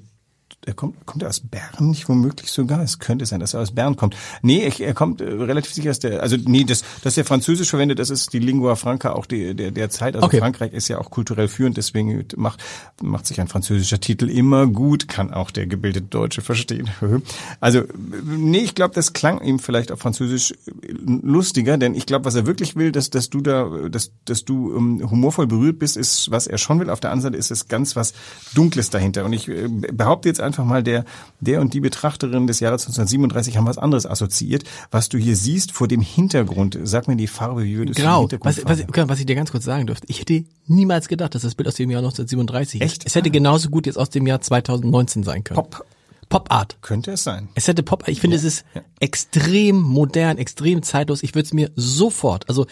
Er 0.65 0.73
kommt, 0.73 1.05
kommt 1.05 1.23
er 1.23 1.29
aus 1.29 1.39
Bern 1.39 1.89
nicht 1.89 2.09
womöglich 2.09 2.51
sogar? 2.51 2.81
Es 2.81 2.99
könnte 2.99 3.25
sein, 3.25 3.39
dass 3.39 3.53
er 3.53 3.61
aus 3.61 3.71
Bern 3.71 3.95
kommt. 3.95 4.17
Nee, 4.41 4.63
er, 4.63 4.79
er 4.79 4.93
kommt 4.93 5.21
äh, 5.21 5.23
relativ 5.23 5.73
sicher 5.73 5.91
aus 5.91 5.99
der, 5.99 6.21
also 6.21 6.35
nee, 6.35 6.65
das, 6.65 6.83
dass 7.03 7.17
er 7.17 7.23
Französisch 7.23 7.69
verwendet, 7.69 7.99
das 7.99 8.09
ist 8.09 8.33
die 8.33 8.39
Lingua 8.39 8.75
Franca 8.75 9.13
auch 9.13 9.25
die, 9.25 9.55
der, 9.55 9.71
der 9.71 9.89
Zeit. 9.89 10.15
Also 10.15 10.27
Okay. 10.27 10.39
Frankreich 10.39 10.73
ist 10.73 10.89
ja 10.89 10.97
auch 10.97 11.09
kulturell 11.09 11.47
führend, 11.47 11.77
deswegen 11.77 12.25
macht, 12.35 12.61
macht 13.01 13.25
sich 13.27 13.39
ein 13.39 13.47
französischer 13.47 14.01
Titel 14.01 14.29
immer 14.29 14.67
gut, 14.67 15.07
kann 15.07 15.33
auch 15.33 15.51
der 15.51 15.67
gebildete 15.67 16.07
Deutsche 16.07 16.41
verstehen. 16.41 16.89
Also, 17.59 17.83
nee, 18.23 18.59
ich 18.59 18.75
glaube, 18.75 18.93
das 18.93 19.13
klang 19.13 19.41
ihm 19.41 19.59
vielleicht 19.59 19.91
auf 19.91 19.99
Französisch 19.99 20.53
lustiger, 20.95 21.77
denn 21.77 21.95
ich 21.95 22.05
glaube, 22.05 22.25
was 22.25 22.35
er 22.35 22.45
wirklich 22.45 22.75
will, 22.75 22.91
dass, 22.91 23.09
dass 23.09 23.29
du 23.29 23.41
da, 23.41 23.69
dass, 23.89 24.11
dass 24.25 24.45
du 24.45 24.75
ähm, 24.75 25.09
humorvoll 25.09 25.47
berührt 25.47 25.79
bist, 25.79 25.97
ist, 25.97 26.29
was 26.29 26.47
er 26.47 26.57
schon 26.57 26.79
will. 26.79 26.89
Auf 26.89 26.99
der 26.99 27.11
anderen 27.11 27.33
Seite 27.33 27.37
ist 27.37 27.51
es 27.51 27.67
ganz 27.67 27.95
was 27.95 28.13
Dunkles 28.53 28.89
dahinter. 28.89 29.25
Und 29.25 29.33
ich 29.33 29.47
äh, 29.47 29.67
behaupte 29.67 30.29
jetzt 30.29 30.36
einfach 30.41 30.65
mal, 30.65 30.83
der, 30.83 31.05
der 31.39 31.61
und 31.61 31.73
die 31.73 31.79
Betrachterin 31.79 32.47
des 32.47 32.59
Jahres 32.59 32.83
1937 32.83 33.57
haben 33.57 33.65
was 33.65 33.77
anderes 33.77 34.05
assoziiert. 34.05 34.63
Was 34.91 35.09
du 35.09 35.17
hier 35.17 35.35
siehst 35.35 35.71
vor 35.71 35.87
dem 35.87 36.01
Hintergrund, 36.01 36.77
sag 36.83 37.07
mir 37.07 37.15
die 37.15 37.27
Farbe, 37.27 37.63
wie 37.63 37.77
würdest 37.77 37.99
du 37.99 38.03
Grau. 38.03 38.27
die 38.27 38.37
Was, 38.41 38.55
Hintergrundfarbe? 38.55 38.81
was, 38.83 38.89
okay, 38.89 39.09
was 39.09 39.19
ich 39.19 39.25
dir 39.25 39.35
ganz 39.35 39.51
kurz 39.51 39.65
sagen 39.65 39.87
dürfte. 39.87 40.07
Ich 40.09 40.19
hätte 40.19 40.43
niemals 40.67 41.07
gedacht, 41.07 41.35
dass 41.35 41.41
das 41.41 41.55
Bild 41.55 41.67
aus 41.67 41.75
dem 41.75 41.89
Jahr 41.89 41.99
1937 41.99 42.81
Echt? 42.81 43.03
ist. 43.03 43.07
Es 43.07 43.15
hätte 43.15 43.29
genauso 43.29 43.69
gut 43.69 43.85
jetzt 43.85 43.97
aus 43.97 44.09
dem 44.09 44.27
Jahr 44.27 44.41
2019 44.41 45.23
sein 45.23 45.43
können. 45.43 45.55
Pop. 45.55 45.85
Pop 46.29 46.51
Art. 46.51 46.77
Könnte 46.81 47.11
es 47.11 47.23
sein. 47.23 47.47
Es 47.55 47.67
hätte 47.67 47.83
Pop, 47.83 48.07
ich 48.07 48.19
finde, 48.19 48.35
es 48.35 48.43
ist 48.43 48.65
extrem 48.99 49.81
modern, 49.81 50.37
extrem 50.37 50.83
zeitlos. 50.83 51.23
Ich 51.23 51.33
würde 51.35 51.45
es 51.45 51.53
mir 51.53 51.71
sofort, 51.75 52.49
also 52.49 52.67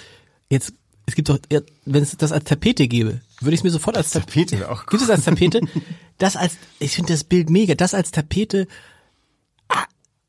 jetzt, 0.50 0.74
es 1.06 1.16
gibt 1.16 1.30
doch, 1.30 1.40
ja, 1.52 1.62
wenn 1.86 2.04
es 2.04 2.18
das 2.18 2.32
als 2.32 2.44
Tapete 2.44 2.88
gäbe, 2.88 3.22
würde 3.46 3.56
ich 3.56 3.62
es 3.62 3.64
mir 3.64 3.72
sofort 3.72 3.98
als 3.98 4.12
Tapete, 4.12 4.32
Tapete 4.32 4.60
wäre 4.60 4.72
auch 4.72 4.86
gibt 4.86 5.02
es 5.02 5.10
als 5.10 5.26
Tapete? 5.26 5.62
Das 6.18 6.36
als, 6.36 6.58
ich 6.80 6.96
finde 6.96 7.14
das 7.14 7.24
Bild 7.24 7.50
mega, 7.50 7.76
das 7.76 7.94
als 7.94 8.12
Tapete, 8.12 8.68
ah, 9.68 9.86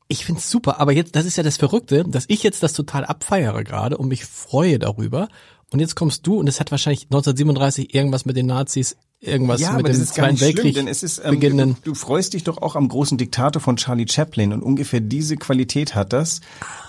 ich 0.07 0.25
finde 0.25 0.39
es 0.39 0.49
super, 0.49 0.79
aber 0.79 0.91
jetzt, 0.91 1.15
das 1.15 1.25
ist 1.25 1.37
ja 1.37 1.43
das 1.43 1.57
Verrückte, 1.57 2.03
dass 2.05 2.25
ich 2.27 2.43
jetzt 2.43 2.63
das 2.63 2.73
total 2.73 3.05
abfeiere 3.05 3.63
gerade 3.63 3.97
und 3.97 4.07
mich 4.07 4.25
freue 4.25 4.79
darüber. 4.79 5.29
Und 5.69 5.81
jetzt 5.81 5.95
kommst 5.95 6.25
du 6.25 6.39
und 6.39 6.47
es 6.47 6.61
hat 6.61 6.71
wahrscheinlich 6.71 7.03
1937 7.03 7.93
irgendwas 7.93 8.23
mit 8.23 8.37
den 8.37 8.45
Nazis, 8.45 8.95
irgendwas 9.19 9.59
ja, 9.59 9.71
mit 9.71 9.79
aber 9.79 9.89
dem 9.89 9.99
das 9.99 10.09
ist 10.09 10.15
gar 10.15 10.27
Zweiten 10.27 10.33
nicht 10.33 10.39
schlimm, 10.39 10.55
Weltkrieg 10.55 10.75
denn 10.75 10.87
es 10.87 11.03
ist, 11.03 11.21
ähm, 11.25 11.39
du, 11.41 11.75
du 11.83 11.93
freust 11.93 12.33
dich 12.33 12.45
doch 12.45 12.61
auch 12.61 12.77
am 12.77 12.87
großen 12.87 13.17
Diktator 13.17 13.61
von 13.61 13.75
Charlie 13.75 14.07
Chaplin 14.07 14.53
und 14.53 14.61
ungefähr 14.61 15.01
diese 15.01 15.35
Qualität 15.35 15.93
hat 15.93 16.13
das. 16.13 16.39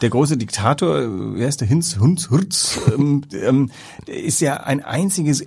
Der 0.00 0.10
große 0.10 0.36
Diktator, 0.36 1.00
äh, 1.00 1.08
wer 1.08 1.48
ist 1.48 1.60
der 1.60 1.66
Hinz, 1.66 1.98
Hunz, 1.98 2.30
Hurz, 2.30 2.78
ähm, 2.94 3.22
ähm, 3.32 3.70
ist 4.06 4.40
ja 4.40 4.58
ein 4.58 4.84
einziges, 4.84 5.40
äh, 5.40 5.46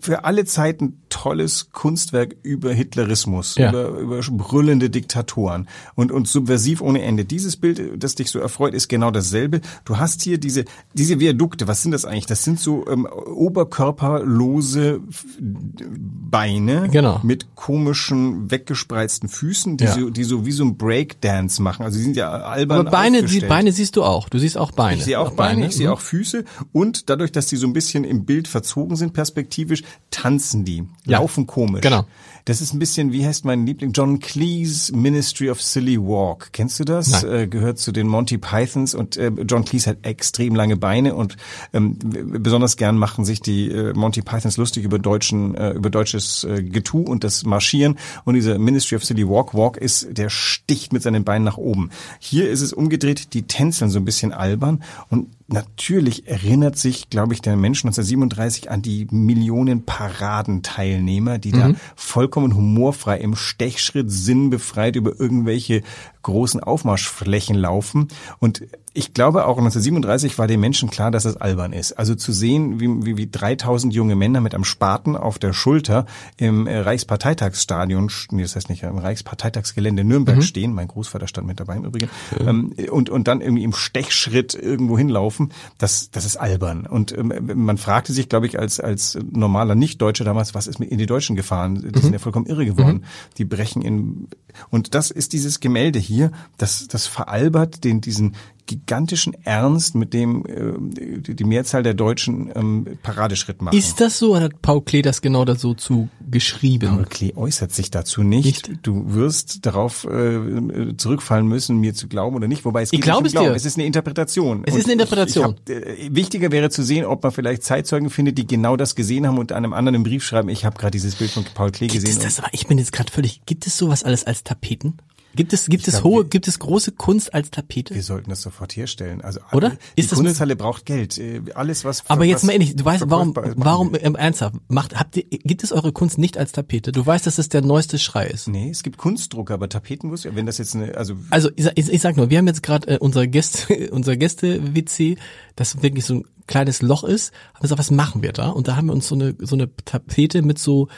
für 0.00 0.24
alle 0.24 0.44
Zeiten 0.44 1.02
tolles 1.08 1.70
Kunstwerk 1.72 2.36
über 2.42 2.72
Hitlerismus, 2.72 3.56
Ja. 3.56 3.70
über, 3.70 3.88
über 3.98 4.20
brüllende 4.20 4.90
Diktatoren 4.90 5.68
und, 5.94 6.12
und 6.12 6.28
subversiv 6.28 6.80
ohne 6.80 7.02
Ende. 7.02 7.24
Dieses 7.24 7.56
Bild, 7.56 8.02
das 8.02 8.14
dich 8.14 8.30
so 8.30 8.38
erfreut, 8.38 8.74
ist 8.74 8.88
genau 8.88 9.10
dasselbe. 9.10 9.60
Du 9.84 9.98
hast 9.98 10.22
hier 10.22 10.38
diese, 10.38 10.64
diese 10.94 11.18
Viadukte, 11.20 11.66
was 11.68 11.82
sind 11.82 11.92
das 11.92 12.04
eigentlich? 12.04 12.26
Das 12.26 12.44
sind 12.44 12.60
so 12.60 12.86
ähm, 12.88 13.06
oberkörperlose 13.06 15.00
Beine 15.40 16.88
Genau. 16.90 17.20
mit 17.22 17.54
komischen, 17.54 18.50
weggespreizten 18.50 19.28
Füßen, 19.28 19.76
die, 19.76 19.84
Ja. 19.84 19.94
so, 19.94 20.10
die 20.10 20.24
so 20.24 20.44
wie 20.46 20.52
so 20.52 20.64
ein 20.64 20.76
Breakdance 20.76 21.62
machen. 21.62 21.84
Also 21.84 21.98
die 21.98 22.04
sind 22.04 22.16
ja 22.16 22.30
albern 22.30 22.80
Aber 22.80 22.90
Beine, 22.90 23.22
die. 23.22 23.40
Beine 23.40 23.72
siehst 23.72 23.96
du 23.96 24.04
auch. 24.04 24.28
Du 24.28 24.38
siehst 24.38 24.58
auch 24.58 24.72
Beine. 24.72 24.98
Ich 24.98 25.04
sehe 25.04 25.18
auch 25.18 25.32
Beine, 25.32 25.66
ich 25.66 25.76
sehe 25.76 25.88
mhm. 25.88 25.94
auch 25.94 26.00
Füße 26.00 26.44
und 26.72 27.08
dadurch, 27.08 27.32
dass 27.32 27.46
die 27.46 27.56
so 27.56 27.66
ein 27.66 27.72
bisschen 27.72 28.04
im 28.04 28.24
Bild 28.24 28.46
verzogen 28.48 28.96
sind, 28.96 29.12
perspektivisch, 29.12 29.82
tanzen 30.10 30.64
die, 30.64 30.84
Ja. 31.04 31.18
laufen 31.18 31.46
komisch. 31.46 31.82
Genau. 31.82 32.06
Das 32.44 32.62
ist 32.62 32.72
ein 32.72 32.78
bisschen, 32.78 33.12
wie 33.12 33.26
heißt 33.26 33.44
mein 33.44 33.66
Liebling, 33.66 33.92
John 33.92 34.20
Cleese 34.20 34.96
Ministry 34.96 35.50
of 35.50 35.60
Silly 35.60 35.98
Walk. 36.00 36.48
Kennst 36.52 36.80
du 36.80 36.84
das? 36.84 37.22
Äh, 37.22 37.46
gehört 37.46 37.78
zu 37.78 37.92
den 37.92 38.06
Monty 38.08 38.38
Pythons 38.38 38.94
und 38.94 39.18
äh, 39.18 39.30
John 39.46 39.66
Cleese 39.66 39.90
hat 39.90 39.98
extrem 40.06 40.54
lange 40.54 40.78
Beine 40.78 41.14
und 41.14 41.36
ähm, 41.74 41.98
besonders 41.98 42.78
gern 42.78 42.96
machen 42.96 43.26
sich 43.26 43.42
die 43.42 43.68
äh, 43.70 43.92
Monty 43.92 44.22
Pythons 44.22 44.56
lustig 44.56 44.84
über 44.84 44.98
deutschen, 44.98 45.56
äh, 45.56 45.72
über 45.72 45.90
deutsches 45.90 46.44
äh, 46.44 46.62
Getue 46.62 47.02
und 47.04 47.22
das 47.22 47.44
Marschieren 47.44 47.98
und 48.24 48.32
dieser 48.32 48.58
Ministry 48.58 48.96
of 48.96 49.04
Silly 49.04 49.28
Walk 49.28 49.52
Walk 49.52 49.76
ist, 49.76 50.08
der 50.16 50.30
sticht 50.30 50.94
mit 50.94 51.02
seinen 51.02 51.24
Beinen 51.24 51.44
nach 51.44 51.58
oben. 51.58 51.90
Hier 52.18 52.48
ist 52.48 52.62
es 52.62 52.72
umgedreht, 52.72 53.34
die 53.34 53.42
tänzeln 53.42 53.90
so 53.90 53.98
ein 53.98 54.06
bisschen 54.06 54.32
albern 54.32 54.82
und 55.10 55.26
natürlich 55.48 56.28
erinnert 56.28 56.78
sich, 56.78 57.10
glaube 57.10 57.34
ich, 57.34 57.40
der 57.40 57.56
Mensch 57.56 57.84
1937 57.84 58.70
an 58.70 58.82
die 58.82 59.06
Millionen 59.10 59.84
Paradenteilnehmer, 59.84 61.38
die 61.38 61.52
da 61.52 61.72
vollkommen 61.96 62.54
humorfrei 62.54 63.18
im 63.18 63.34
Stechschritt 63.34 64.10
sinnbefreit 64.10 64.94
über 64.96 65.18
irgendwelche 65.18 65.82
großen 66.22 66.62
Aufmarschflächen 66.62 67.56
laufen. 67.56 68.08
Und 68.38 68.62
ich 68.98 69.14
glaube 69.14 69.46
auch 69.46 69.58
1937 69.58 70.38
war 70.38 70.48
den 70.48 70.58
Menschen 70.58 70.90
klar, 70.90 71.12
dass 71.12 71.24
es 71.24 71.36
albern 71.36 71.72
ist. 71.72 71.92
Also 71.92 72.16
zu 72.16 72.32
sehen, 72.32 72.80
wie, 72.80 72.88
wie, 73.06 73.16
wie 73.16 73.30
3000 73.30 73.94
junge 73.94 74.16
Männer 74.16 74.40
mit 74.40 74.56
einem 74.56 74.64
Spaten 74.64 75.16
auf 75.16 75.38
der 75.38 75.52
Schulter 75.52 76.04
im 76.36 76.66
äh, 76.66 76.80
Reichsparteitagsstadion, 76.80 78.10
nee, 78.32 78.42
das 78.42 78.56
heißt 78.56 78.68
nicht, 78.68 78.82
im 78.82 78.98
Reichsparteitagsgelände 78.98 80.02
Nürnberg 80.02 80.38
mhm. 80.38 80.42
stehen, 80.42 80.74
mein 80.74 80.88
Großvater 80.88 81.28
stand 81.28 81.46
mit 81.46 81.60
dabei 81.60 81.76
im 81.76 81.84
Übrigen, 81.84 82.10
ähm, 82.40 82.74
und, 82.90 83.08
und 83.08 83.28
dann 83.28 83.40
irgendwie 83.40 83.62
im 83.62 83.72
Stechschritt 83.72 84.54
irgendwo 84.54 84.98
hinlaufen, 84.98 85.52
das, 85.78 86.10
das 86.10 86.24
ist 86.24 86.36
albern. 86.36 86.84
Und 86.84 87.16
ähm, 87.16 87.32
man 87.54 87.78
fragte 87.78 88.12
sich, 88.12 88.28
glaube 88.28 88.46
ich, 88.48 88.58
als, 88.58 88.80
als 88.80 89.16
normaler 89.30 89.76
Nicht-Deutscher 89.76 90.24
damals, 90.24 90.56
was 90.56 90.66
ist 90.66 90.80
mit 90.80 90.90
in 90.90 90.98
die 90.98 91.06
Deutschen 91.06 91.36
gefahren? 91.36 91.76
Die 91.76 91.86
mhm. 91.86 92.02
sind 92.02 92.12
ja 92.14 92.18
vollkommen 92.18 92.46
irre 92.46 92.66
geworden. 92.66 92.98
Mhm. 92.98 93.34
Die 93.36 93.44
brechen 93.44 93.80
in, 93.80 94.26
und 94.70 94.96
das 94.96 95.12
ist 95.12 95.32
dieses 95.34 95.60
Gemälde 95.60 96.00
hier, 96.00 96.32
das, 96.56 96.88
das 96.88 97.06
veralbert 97.06 97.84
den, 97.84 98.00
diesen 98.00 98.34
gigantischen 98.68 99.34
Ernst, 99.44 99.96
mit 99.96 100.14
dem 100.14 100.44
äh, 100.46 101.34
die 101.34 101.44
Mehrzahl 101.44 101.82
der 101.82 101.94
Deutschen 101.94 102.52
ähm, 102.54 102.86
Paradeschritt 103.02 103.62
machen. 103.62 103.76
Ist 103.76 104.00
das 104.00 104.18
so 104.18 104.36
oder 104.36 104.44
hat 104.44 104.62
Paul 104.62 104.82
Klee 104.82 105.02
das 105.02 105.22
genau 105.22 105.44
dazu 105.44 105.74
zu 105.74 106.08
geschrieben? 106.30 106.90
Paul 106.90 107.06
Klee 107.06 107.32
äußert 107.34 107.72
sich 107.72 107.90
dazu 107.90 108.22
nicht. 108.22 108.68
nicht? 108.68 108.86
Du 108.86 109.14
wirst 109.14 109.66
darauf 109.66 110.04
äh, 110.04 110.94
zurückfallen 110.96 111.48
müssen, 111.48 111.78
mir 111.78 111.94
zu 111.94 112.06
glauben 112.06 112.36
oder 112.36 112.46
nicht. 112.46 112.64
Wobei 112.64 112.82
es 112.82 112.90
geht 112.90 113.00
ich 113.00 113.04
glaube 113.04 113.26
es 113.26 113.32
dir. 113.32 113.54
Es 113.54 113.64
ist 113.64 113.76
eine 113.76 113.86
Interpretation. 113.86 114.62
Es 114.66 114.74
und 114.74 114.80
ist 114.80 114.84
eine 114.84 114.92
Interpretation. 114.92 115.56
Ich, 115.66 115.74
ich 115.74 115.82
hab, 115.82 115.88
äh, 115.88 116.14
wichtiger 116.14 116.52
wäre 116.52 116.70
zu 116.70 116.84
sehen, 116.84 117.06
ob 117.06 117.22
man 117.22 117.32
vielleicht 117.32 117.64
Zeitzeugen 117.64 118.10
findet, 118.10 118.36
die 118.38 118.46
genau 118.46 118.76
das 118.76 118.94
gesehen 118.94 119.26
haben 119.26 119.38
und 119.38 119.50
einem 119.50 119.72
anderen 119.72 119.96
einen 119.96 120.04
Brief 120.04 120.22
schreiben. 120.22 120.50
Ich 120.50 120.66
habe 120.66 120.78
gerade 120.78 120.92
dieses 120.92 121.16
Bild 121.16 121.30
von 121.30 121.44
Paul 121.54 121.70
Klee 121.70 121.86
gibt 121.86 122.04
gesehen. 122.04 122.18
Es 122.18 122.22
das, 122.22 122.38
aber 122.38 122.48
ich 122.52 122.66
bin 122.66 122.78
jetzt 122.78 122.92
gerade 122.92 123.10
völlig. 123.10 123.40
Gibt 123.46 123.66
es 123.66 123.78
sowas 123.78 124.04
alles 124.04 124.24
als 124.24 124.44
Tapeten? 124.44 124.98
Gibt 125.34 125.52
es, 125.52 125.66
gibt 125.66 125.82
ich 125.82 125.88
es 125.88 126.00
glaub, 126.00 126.12
hohe, 126.12 126.24
gibt 126.24 126.48
es 126.48 126.58
große 126.58 126.92
Kunst 126.92 127.34
als 127.34 127.50
Tapete? 127.50 127.94
Wir 127.94 128.02
sollten 128.02 128.30
das 128.30 128.42
sofort 128.42 128.76
herstellen. 128.76 129.20
Also, 129.20 129.40
oder? 129.52 129.76
Die 129.96 130.00
ist 130.00 130.12
Kunsthalle 130.12 130.56
braucht 130.56 130.86
Geld. 130.86 131.18
Äh, 131.18 131.42
alles, 131.54 131.84
was. 131.84 132.08
Aber 132.08 132.24
jetzt 132.24 132.44
mal 132.44 132.52
ehrlich, 132.52 132.74
du 132.74 132.84
weißt, 132.84 133.04
warum, 133.06 133.34
warum, 133.36 133.94
ähm, 134.00 134.16
ernsthaft, 134.16 134.56
macht, 134.68 134.98
habt 134.98 135.16
ihr, 135.16 135.24
gibt 135.24 135.62
es 135.62 135.72
eure 135.72 135.92
Kunst 135.92 136.18
nicht 136.18 136.38
als 136.38 136.52
Tapete? 136.52 136.92
Du 136.92 137.04
weißt, 137.04 137.26
dass 137.26 137.36
das 137.36 137.48
der 137.48 137.62
neueste 137.62 137.98
Schrei 137.98 138.26
ist. 138.26 138.48
Nee, 138.48 138.70
es 138.70 138.82
gibt 138.82 138.96
Kunstdrucker, 138.96 139.54
aber 139.54 139.68
Tapeten 139.68 140.08
muss 140.08 140.24
ja, 140.24 140.34
wenn 140.34 140.46
das 140.46 140.58
jetzt 140.58 140.74
eine, 140.74 140.96
also. 140.96 141.14
Also, 141.30 141.50
ich, 141.56 141.66
ich, 141.74 141.92
ich 141.92 142.00
sag 142.00 142.16
nur, 142.16 142.30
wir 142.30 142.38
haben 142.38 142.46
jetzt 142.46 142.62
gerade 142.62 142.88
äh, 142.88 142.98
unser 143.00 143.26
Gäste, 143.26 143.90
unser 143.90 144.16
Gäste-WC, 144.16 145.18
das 145.56 145.82
wirklich 145.82 146.04
so 146.04 146.14
ein 146.14 146.24
kleines 146.46 146.82
Loch 146.82 147.04
ist, 147.04 147.32
haben 147.54 147.62
gesagt, 147.62 147.78
was 147.78 147.90
machen 147.90 148.22
wir 148.22 148.32
da? 148.32 148.48
Und 148.48 148.66
da 148.66 148.76
haben 148.76 148.86
wir 148.86 148.92
uns 148.94 149.06
so 149.06 149.14
eine, 149.14 149.36
so 149.38 149.54
eine 149.54 149.68
Tapete 149.84 150.42
mit 150.42 150.58
so, 150.58 150.88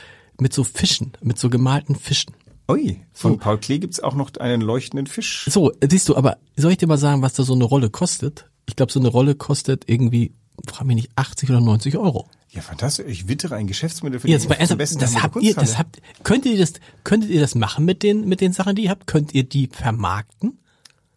mit 0.41 0.55
so 0.55 0.65
Fischen, 0.65 1.13
mit 1.23 1.39
so 1.39 1.51
gemalten 1.51 1.97
Fischen. 1.97 2.35
Ui, 2.71 3.01
von 3.13 3.33
so. 3.33 3.39
Paul 3.39 3.59
Klee 3.59 3.79
gibt's 3.79 4.01
auch 4.01 4.15
noch 4.15 4.35
einen 4.37 4.61
leuchtenden 4.61 5.07
Fisch. 5.07 5.47
So, 5.49 5.73
siehst 5.89 6.09
du, 6.09 6.17
aber 6.17 6.39
soll 6.57 6.73
ich 6.73 6.79
dir 6.79 6.87
mal 6.87 6.99
sagen, 6.99 7.23
was 7.23 7.35
da 7.35 7.43
so 7.43 7.55
eine 7.55 7.65
Rolle 7.65 7.91
kostet? 7.91 8.51
Ich 8.69 8.77
glaube, 8.77 8.93
so 8.93 9.01
eine 9.01 9.09
Rolle 9.09 9.35
kostet 9.35 9.85
irgendwie, 9.89 10.35
frag 10.67 10.87
mich 10.87 10.97
nicht, 10.97 11.11
80 11.17 11.51
oder 11.51 11.61
90 11.61 11.97
Euro. 11.97 12.29
Ja, 12.51 12.63
fantastisch. 12.63 13.07
Ich 13.09 13.29
wittere 13.29 13.55
ein 13.55 13.67
Geschäftsmodell 13.67 14.21
für 14.21 14.29
Jetzt 14.29 14.47
die 14.49 14.51
ernsthaft, 14.51 14.79
besten 14.79 14.99
das 14.99 15.23
habt 15.23 15.37
ihr, 15.37 15.55
das 15.55 15.79
habt, 15.79 16.01
könntet 16.25 16.53
ihr 16.53 16.59
das, 16.59 16.75
könntet 17.05 17.31
ihr 17.31 17.41
das 17.41 17.55
machen 17.55 17.85
mit 17.85 18.03
den, 18.03 18.29
mit 18.29 18.41
den 18.41 18.53
Sachen, 18.53 18.75
die 18.75 18.85
ihr 18.85 18.91
habt? 18.91 19.07
Könnt 19.07 19.35
ihr 19.35 19.45
die 19.45 19.69
vermarkten? 19.69 20.59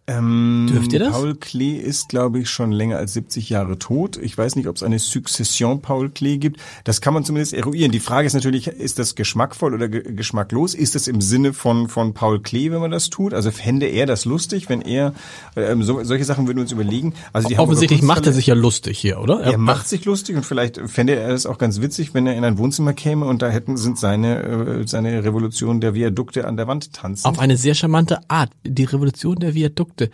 Ähm, 0.06 0.68
Dürft 0.70 0.92
ihr 0.92 1.00
das? 1.00 1.14
Paul 1.14 1.36
Klee 1.36 1.78
ist, 1.78 2.10
glaube 2.10 2.40
ich, 2.40 2.50
schon 2.50 2.74
länger 2.74 2.98
als 2.98 3.14
70 3.14 3.50
Jahre 3.50 3.80
tot. 3.80 4.18
Ich 4.18 4.38
weiß 4.38 4.58
nicht, 4.58 4.68
ob 4.68 4.76
es 4.76 4.84
eine 4.84 5.00
Succession 5.00 5.82
Paul 5.82 6.10
Klee 6.10 6.38
gibt. 6.40 6.60
Das 6.84 7.00
kann 7.00 7.14
man 7.14 7.24
zumindest 7.24 7.54
eruieren. 7.54 7.94
Die 7.94 8.02
Frage 8.02 8.28
ist 8.28 8.34
natürlich, 8.34 8.68
ist 8.68 9.00
das 9.00 9.16
geschmackvoll 9.16 9.74
oder 9.74 9.88
ge 9.88 10.04
geschmacklos? 10.14 10.74
Ist 10.74 10.96
das 10.96 11.08
im 11.08 11.22
Sinne 11.22 11.54
von, 11.54 11.88
von 11.88 12.14
Paul 12.14 12.42
Klee, 12.42 12.70
wenn 12.72 12.82
man 12.82 12.92
das 12.92 13.10
tut? 13.10 13.34
Also 13.34 13.52
fände 13.52 13.86
er 13.86 14.06
das 14.06 14.26
lustig, 14.26 14.68
wenn 14.68 14.82
er, 14.82 15.14
ähm, 15.56 15.84
so, 15.84 16.04
solche 16.04 16.26
Sachen 16.26 16.48
würden 16.48 16.58
wir 16.58 16.64
uns 16.64 16.74
überlegen. 16.74 17.14
Also 17.32 17.48
die 17.48 17.58
Offensichtlich 17.58 18.02
macht 18.02 18.26
er 18.26 18.34
sich 18.34 18.48
ja 18.48 18.56
lustig 18.56 19.00
hier, 19.00 19.22
oder? 19.22 19.40
Er, 19.40 19.54
er 19.54 19.58
macht 19.58 19.88
sich 19.88 20.04
lustig 20.04 20.36
und 20.36 20.46
vielleicht 20.46 20.82
fände 20.86 21.16
er 21.16 21.30
es 21.30 21.46
auch 21.46 21.58
ganz 21.58 21.80
witzig, 21.80 22.14
wenn 22.14 22.28
er 22.28 22.36
in 22.36 22.44
ein 22.44 22.58
Wohnzimmer 22.58 22.92
käme 22.92 23.26
und 23.26 23.42
da 23.42 23.48
hätten, 23.48 23.78
sind 23.78 23.98
seine, 23.98 24.44
äh, 24.44 24.86
seine 24.86 25.24
Revolution 25.24 25.80
der 25.80 25.94
Viadukte 25.94 26.46
an 26.46 26.58
der 26.58 26.68
Wand 26.68 26.92
tanzen. 26.92 27.26
Auf 27.26 27.40
eine 27.40 27.56
sehr 27.56 27.74
charmante 27.74 28.20
Art. 28.30 28.52
Die 28.66 28.84
Revolution 28.84 29.38
der 29.38 29.54
Viadukte 29.54 29.93
Viadukte. 29.94 30.10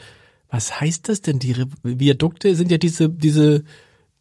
Was 0.51 0.81
heißt 0.81 1.09
das 1.09 1.21
denn? 1.21 1.39
Die 1.39 1.55
Viadukte 1.83 2.55
sind 2.55 2.71
ja 2.71 2.77
diese, 2.77 3.09
diese 3.09 3.63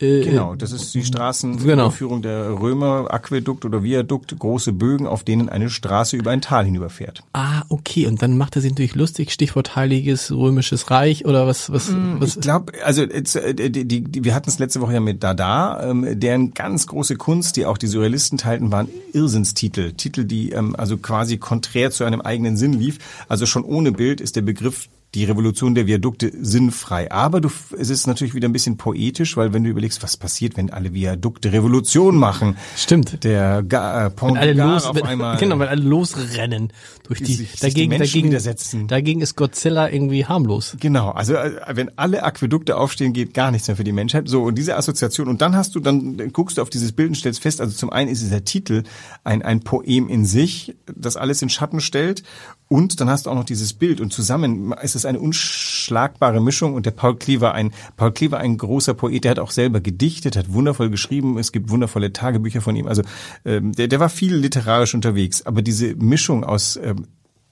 äh, 0.01 0.21
genau, 0.23 0.55
das 0.55 0.73
ist 0.73 0.95
die 0.95 1.03
Straßenüberführung 1.05 2.23
genau. 2.23 2.35
der 2.35 2.61
Römer, 2.61 3.07
Aquädukt 3.11 3.65
oder 3.65 3.83
Viadukt, 3.83 4.39
große 4.39 4.73
Bögen, 4.73 5.07
auf 5.07 5.25
denen 5.25 5.49
eine 5.49 5.71
Straße 5.71 6.17
über 6.17 6.31
ein 6.31 6.43
Tal 6.43 6.67
hinüberfährt. 6.67 7.25
Ah, 7.33 7.63
okay. 7.71 8.07
Und 8.07 8.23
dann 8.23 8.37
macht 8.37 8.55
er 8.55 8.63
sich 8.63 8.71
natürlich 8.71 8.95
lustig, 8.95 9.33
Stichwort 9.33 9.75
Heiliges 9.75 10.31
Römisches 10.31 10.91
Reich 10.91 11.25
oder 11.25 11.47
was? 11.47 11.73
was, 11.73 11.89
mm, 11.89 12.21
was? 12.21 12.37
Ich 12.37 12.43
glaube, 12.43 12.73
also 12.85 13.03
äh, 13.03 13.55
die, 13.55 13.89
die, 13.89 14.03
die, 14.03 14.23
wir 14.23 14.35
hatten 14.35 14.51
es 14.51 14.59
letzte 14.61 14.83
Woche 14.83 14.93
ja 14.93 15.01
mit 15.01 15.25
Dada, 15.25 15.83
ähm, 15.83 16.21
deren 16.21 16.53
ganz 16.53 16.87
große 16.87 17.17
Kunst, 17.17 17.57
die 17.57 17.65
auch 17.65 17.79
die 17.79 17.89
Surrealisten 17.89 18.37
teilten, 18.39 18.71
waren 18.71 18.89
Irrsinnstitel. 19.15 19.95
Titel, 19.95 20.25
die 20.25 20.53
ähm, 20.53 20.77
also 20.77 20.99
quasi 20.99 21.39
konträr 21.39 21.91
zu 21.91 22.05
einem 22.05 22.21
eigenen 22.21 22.57
Sinn 22.57 22.75
lief. 22.75 22.99
Also 23.29 23.47
schon 23.47 23.65
ohne 23.65 23.91
Bild 23.91 24.21
ist 24.21 24.37
der 24.37 24.43
Begriff 24.43 24.89
die 25.19 25.25
Revolution 25.25 25.75
der 25.75 25.87
Viadukte 25.87 26.33
sinnfrei. 26.41 27.11
Aber 27.11 27.41
du, 27.41 27.51
es 27.77 27.91
ist 27.91 28.07
natürlich 28.07 28.35
wieder 28.35 28.49
ein 28.49 28.53
bisschen 28.53 28.77
poetisch, 28.77 29.37
weil 29.37 29.53
wenn 29.53 29.65
du 29.65 29.71
überlegst, 29.71 30.03
was 30.03 30.17
passiert, 30.17 30.57
wenn 30.57 30.71
alle 30.71 30.95
Viadukte 30.95 31.53
Revolution 31.53 32.17
machen. 32.17 32.57
Stimmt. 32.77 33.25
Der 33.25 33.59
äh, 33.59 34.11
Pont 34.11 34.35
wenn 34.35 34.41
alle 34.41 34.53
los, 34.53 34.87
auf 34.87 34.95
wenn, 34.95 35.05
einmal. 35.05 35.37
Genau, 35.39 35.59
wenn 35.59 35.69
alle 35.69 35.83
losrennen 35.83 36.73
durch 37.03 37.21
die, 37.21 37.35
sich, 37.35 37.57
dagegen, 37.59 37.91
die 37.91 37.99
dagegen, 37.99 38.29
widersetzen. 38.29 38.87
dagegen 38.87 39.21
ist 39.21 39.35
Godzilla 39.35 39.89
irgendwie 39.89 40.25
harmlos. 40.25 40.77
Genau. 40.79 41.11
Also, 41.11 41.35
äh, 41.35 41.53
wenn 41.71 41.91
alle 41.99 42.23
Aquädukte 42.23 42.77
aufstehen, 42.77 43.13
geht 43.13 43.35
gar 43.35 43.51
nichts 43.51 43.67
mehr 43.67 43.77
für 43.77 43.85
die 43.85 43.93
Menschheit. 43.93 44.29
So, 44.29 44.43
und 44.45 44.57
diese 44.57 44.77
Assoziation. 44.77 45.27
Und 45.27 45.43
dann 45.43 45.57
hast 45.57 45.75
du, 45.75 45.81
dann 45.81 46.33
guckst 46.33 46.59
du 46.59 46.63
auf 46.63 46.71
dieses 46.71 46.93
Bild 46.93 47.09
und 47.09 47.15
stellst 47.17 47.41
fest, 47.41 47.61
also 47.61 47.77
zum 47.77 47.91
einen 47.91 48.09
ist 48.09 48.23
dieser 48.23 48.45
Titel 48.45 48.85
ein, 49.25 49.43
ein 49.43 49.61
Poem 49.61 50.09
in 50.09 50.25
sich, 50.25 50.77
das 50.87 51.17
alles 51.17 51.43
in 51.43 51.49
Schatten 51.49 51.81
stellt. 51.81 52.23
Und 52.69 53.01
dann 53.01 53.09
hast 53.09 53.27
du 53.27 53.31
auch 53.31 53.35
noch 53.35 53.45
dieses 53.45 53.73
Bild. 53.73 54.01
Und 54.01 54.13
zusammen 54.13 54.73
ist 54.83 54.95
es 54.95 55.07
eine 55.07 55.21
unschlagbare 55.21 56.41
Mischung. 56.41 56.75
Und 56.75 56.85
der 56.85 56.91
Paul 56.91 57.17
Klee 57.17 57.41
war 57.41 57.55
ein, 57.55 57.73
Paul 57.97 58.13
Klee 58.13 58.31
war 58.31 58.41
ein 58.41 58.59
großer 58.59 58.95
Poet, 58.95 59.25
der 59.25 59.33
hat 59.33 59.39
auch 59.39 59.51
selber 59.51 59.81
gedichtet, 59.81 60.37
hat 60.37 60.53
wundervoll 60.53 60.91
geschrieben, 60.91 61.39
es 61.39 61.53
gibt 61.53 61.71
wundervolle 61.71 62.13
Tagebücher 62.13 62.61
von 62.61 62.77
ihm, 62.77 62.87
also 62.87 63.03
ähm, 63.45 63.73
der, 63.73 63.89
der 63.89 64.01
war 64.01 64.09
viel 64.09 64.35
literarisch 64.35 64.95
unterwegs, 64.95 65.43
aber 65.47 65.63
diese 65.63 65.95
Mischung 65.97 66.45
aus 66.45 66.79
ähm, 66.83 67.07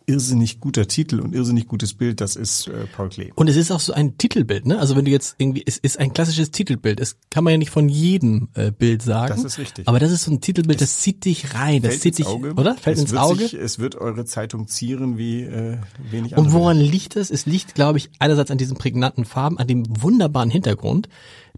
irrsinnig 0.07 0.61
guter 0.61 0.87
Titel 0.87 1.21
und 1.21 1.35
irrsinnig 1.35 1.67
gutes 1.67 1.95
Bild, 1.95 2.21
das 2.21 2.37
ist 2.37 2.69
äh, 2.69 2.87
Paul 2.95 3.09
Klee. 3.09 3.33
Und 3.35 3.49
es 3.49 3.57
ist 3.57 3.71
auch 3.73 3.81
so 3.81 3.93
ein 3.93 4.17
Titelbild, 4.17 4.67
ne? 4.67 4.79
Also 4.79 4.97
wenn 4.97 5.05
du 5.05 5.11
jetzt 5.11 5.35
irgendwie, 5.39 5.65
es 5.67 5.77
ist 5.79 5.99
ein 5.99 6.13
klassisches 6.13 6.53
Titelbild. 6.53 7.01
Es 7.01 7.17
kann 7.31 7.45
man 7.45 7.53
ja 7.53 7.59
nicht 7.59 7.71
von 7.71 7.89
jedem 7.89 8.49
äh, 8.55 8.71
Bild 8.71 9.03
sagen. 9.03 9.35
Das 9.35 9.45
ist 9.45 9.59
richtig. 9.59 9.89
Aber 9.89 9.99
das 9.99 10.13
ist 10.13 10.25
so 10.25 10.31
ein 10.31 10.41
Titelbild, 10.41 10.81
das 10.81 11.01
zieht 11.01 11.25
dich 11.25 11.55
rein, 11.55 11.83
das 11.83 12.01
zieht 12.01 12.19
dich, 12.19 12.27
Auge. 12.27 12.55
oder? 12.55 12.77
Fällt 12.77 12.97
es 12.97 13.03
ins 13.03 13.15
Auge. 13.15 13.43
Sich, 13.43 13.55
es 13.55 13.79
wird 13.79 13.97
eure 13.97 14.25
Zeitung 14.25 14.69
zieren 14.69 15.19
wie 15.19 15.43
äh, 15.43 15.79
wenig 16.11 16.37
andere. 16.37 16.41
Und 16.41 16.53
woran 16.53 16.79
liegt 16.79 17.17
es? 17.17 17.31
Es 17.31 17.47
liegt, 17.47 17.75
glaube 17.75 17.99
ich, 17.99 18.11
einerseits 18.21 18.51
an 18.51 18.59
diesen 18.59 18.77
prägnanten 18.77 19.25
Farben, 19.25 19.59
an 19.59 19.67
dem 19.67 19.85
wunderbaren 19.89 20.51
Hintergrund. 20.51 21.09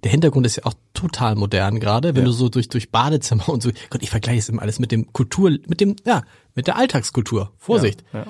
Der 0.05 0.11
Hintergrund 0.11 0.47
ist 0.47 0.57
ja 0.57 0.65
auch 0.65 0.75
total 0.95 1.35
modern 1.35 1.81
gerade, 1.81 2.15
wenn 2.15 2.23
ja. 2.23 2.27
du 2.27 2.33
so 2.33 2.49
durch 2.49 2.69
durch 2.69 2.91
Badezimmer 2.91 3.49
und 3.49 3.63
so. 3.63 3.71
Gott, 3.91 4.03
ich 4.03 4.11
vergleiche 4.11 4.39
es 4.39 4.49
immer 4.49 4.63
alles 4.63 4.79
mit 4.79 4.93
dem 4.93 5.13
Kultur, 5.13 5.51
mit 5.51 5.81
dem 5.81 5.97
ja, 6.05 6.23
mit 6.55 6.67
der 6.67 6.77
Alltagskultur. 6.77 7.53
Vorsicht. 7.59 8.05
Ja, 8.13 8.21
ja 8.21 8.27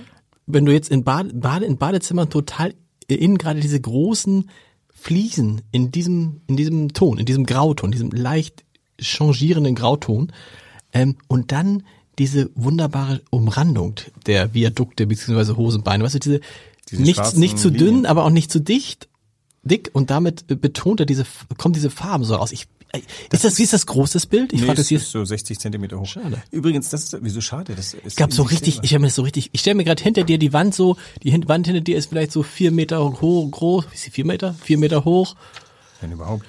wenn 0.48 0.64
du 0.64 0.72
jetzt 0.72 0.90
in, 0.90 1.04
Bade, 1.04 1.32
Bade, 1.34 1.66
in 1.66 1.76
Badezimmern 1.76 2.30
total 2.30 2.74
innen 3.06 3.38
gerade 3.38 3.60
diese 3.60 3.80
großen 3.80 4.50
Fliesen 4.92 5.62
in 5.70 5.92
diesem, 5.92 6.40
in 6.48 6.56
diesem 6.56 6.92
Ton, 6.92 7.18
in 7.18 7.26
diesem 7.26 7.46
Grauton, 7.46 7.92
diesem 7.92 8.10
leicht 8.10 8.64
changierenden 8.98 9.74
Grauton, 9.74 10.32
ähm, 10.92 11.16
und 11.28 11.52
dann 11.52 11.84
diese 12.18 12.50
wunderbare 12.54 13.20
Umrandung 13.30 13.94
der 14.26 14.54
Viadukte 14.54 15.06
bzw. 15.06 15.54
Hosenbeine, 15.54 16.02
weißt 16.02 16.14
du, 16.14 16.18
diese, 16.18 16.40
diese 16.90 17.02
nicht, 17.02 17.36
nicht 17.36 17.58
zu 17.58 17.70
dünn, 17.70 18.06
aber 18.06 18.24
auch 18.24 18.30
nicht 18.30 18.50
zu 18.50 18.58
dicht, 18.58 19.08
dick 19.68 19.90
und 19.92 20.10
damit 20.10 20.46
betont 20.60 21.00
er 21.00 21.06
diese, 21.06 21.24
kommt 21.56 21.76
diese 21.76 21.90
Farben 21.90 22.24
so 22.24 22.34
raus. 22.34 22.52
Ich 22.52 22.66
das 23.28 23.40
ist 23.40 23.44
das, 23.44 23.58
wie 23.58 23.62
ist 23.64 23.72
das 23.74 23.86
großes 23.86 24.26
Bild? 24.26 24.52
Ich 24.52 24.60
nee, 24.60 24.66
frage 24.66 24.78
das 24.78 24.88
hier. 24.88 24.98
so 24.98 25.22
60 25.22 25.58
Zentimeter 25.58 26.00
hoch. 26.00 26.06
Schade. 26.06 26.42
Übrigens, 26.50 26.88
das 26.88 27.04
ist, 27.04 27.18
wieso 27.20 27.42
schade? 27.42 27.74
Das 27.74 27.92
ist 27.92 28.06
ich 28.06 28.16
glaube 28.16 28.32
so 28.32 28.42
richtig, 28.44 28.80
ich 28.82 28.88
stelle 28.88 29.00
mir 29.00 29.08
das 29.08 29.14
so 29.14 29.22
richtig, 29.22 29.50
ich 29.52 29.60
stelle 29.60 29.74
mir 29.74 29.84
gerade 29.84 30.02
hinter 30.02 30.24
dir 30.24 30.38
die 30.38 30.54
Wand 30.54 30.74
so, 30.74 30.96
die 31.22 31.32
Wand 31.48 31.66
hinter 31.66 31.82
dir 31.82 31.98
ist 31.98 32.08
vielleicht 32.08 32.32
so 32.32 32.42
vier 32.42 32.72
Meter 32.72 33.00
hoch, 33.20 33.50
groß, 33.50 33.84
wie 33.90 33.94
ist 33.94 34.02
sie, 34.04 34.10
vier 34.10 34.24
Meter? 34.24 34.54
Vier 34.54 34.78
Meter 34.78 35.04
hoch. 35.04 35.36
Wenn 36.00 36.12
überhaupt. 36.12 36.46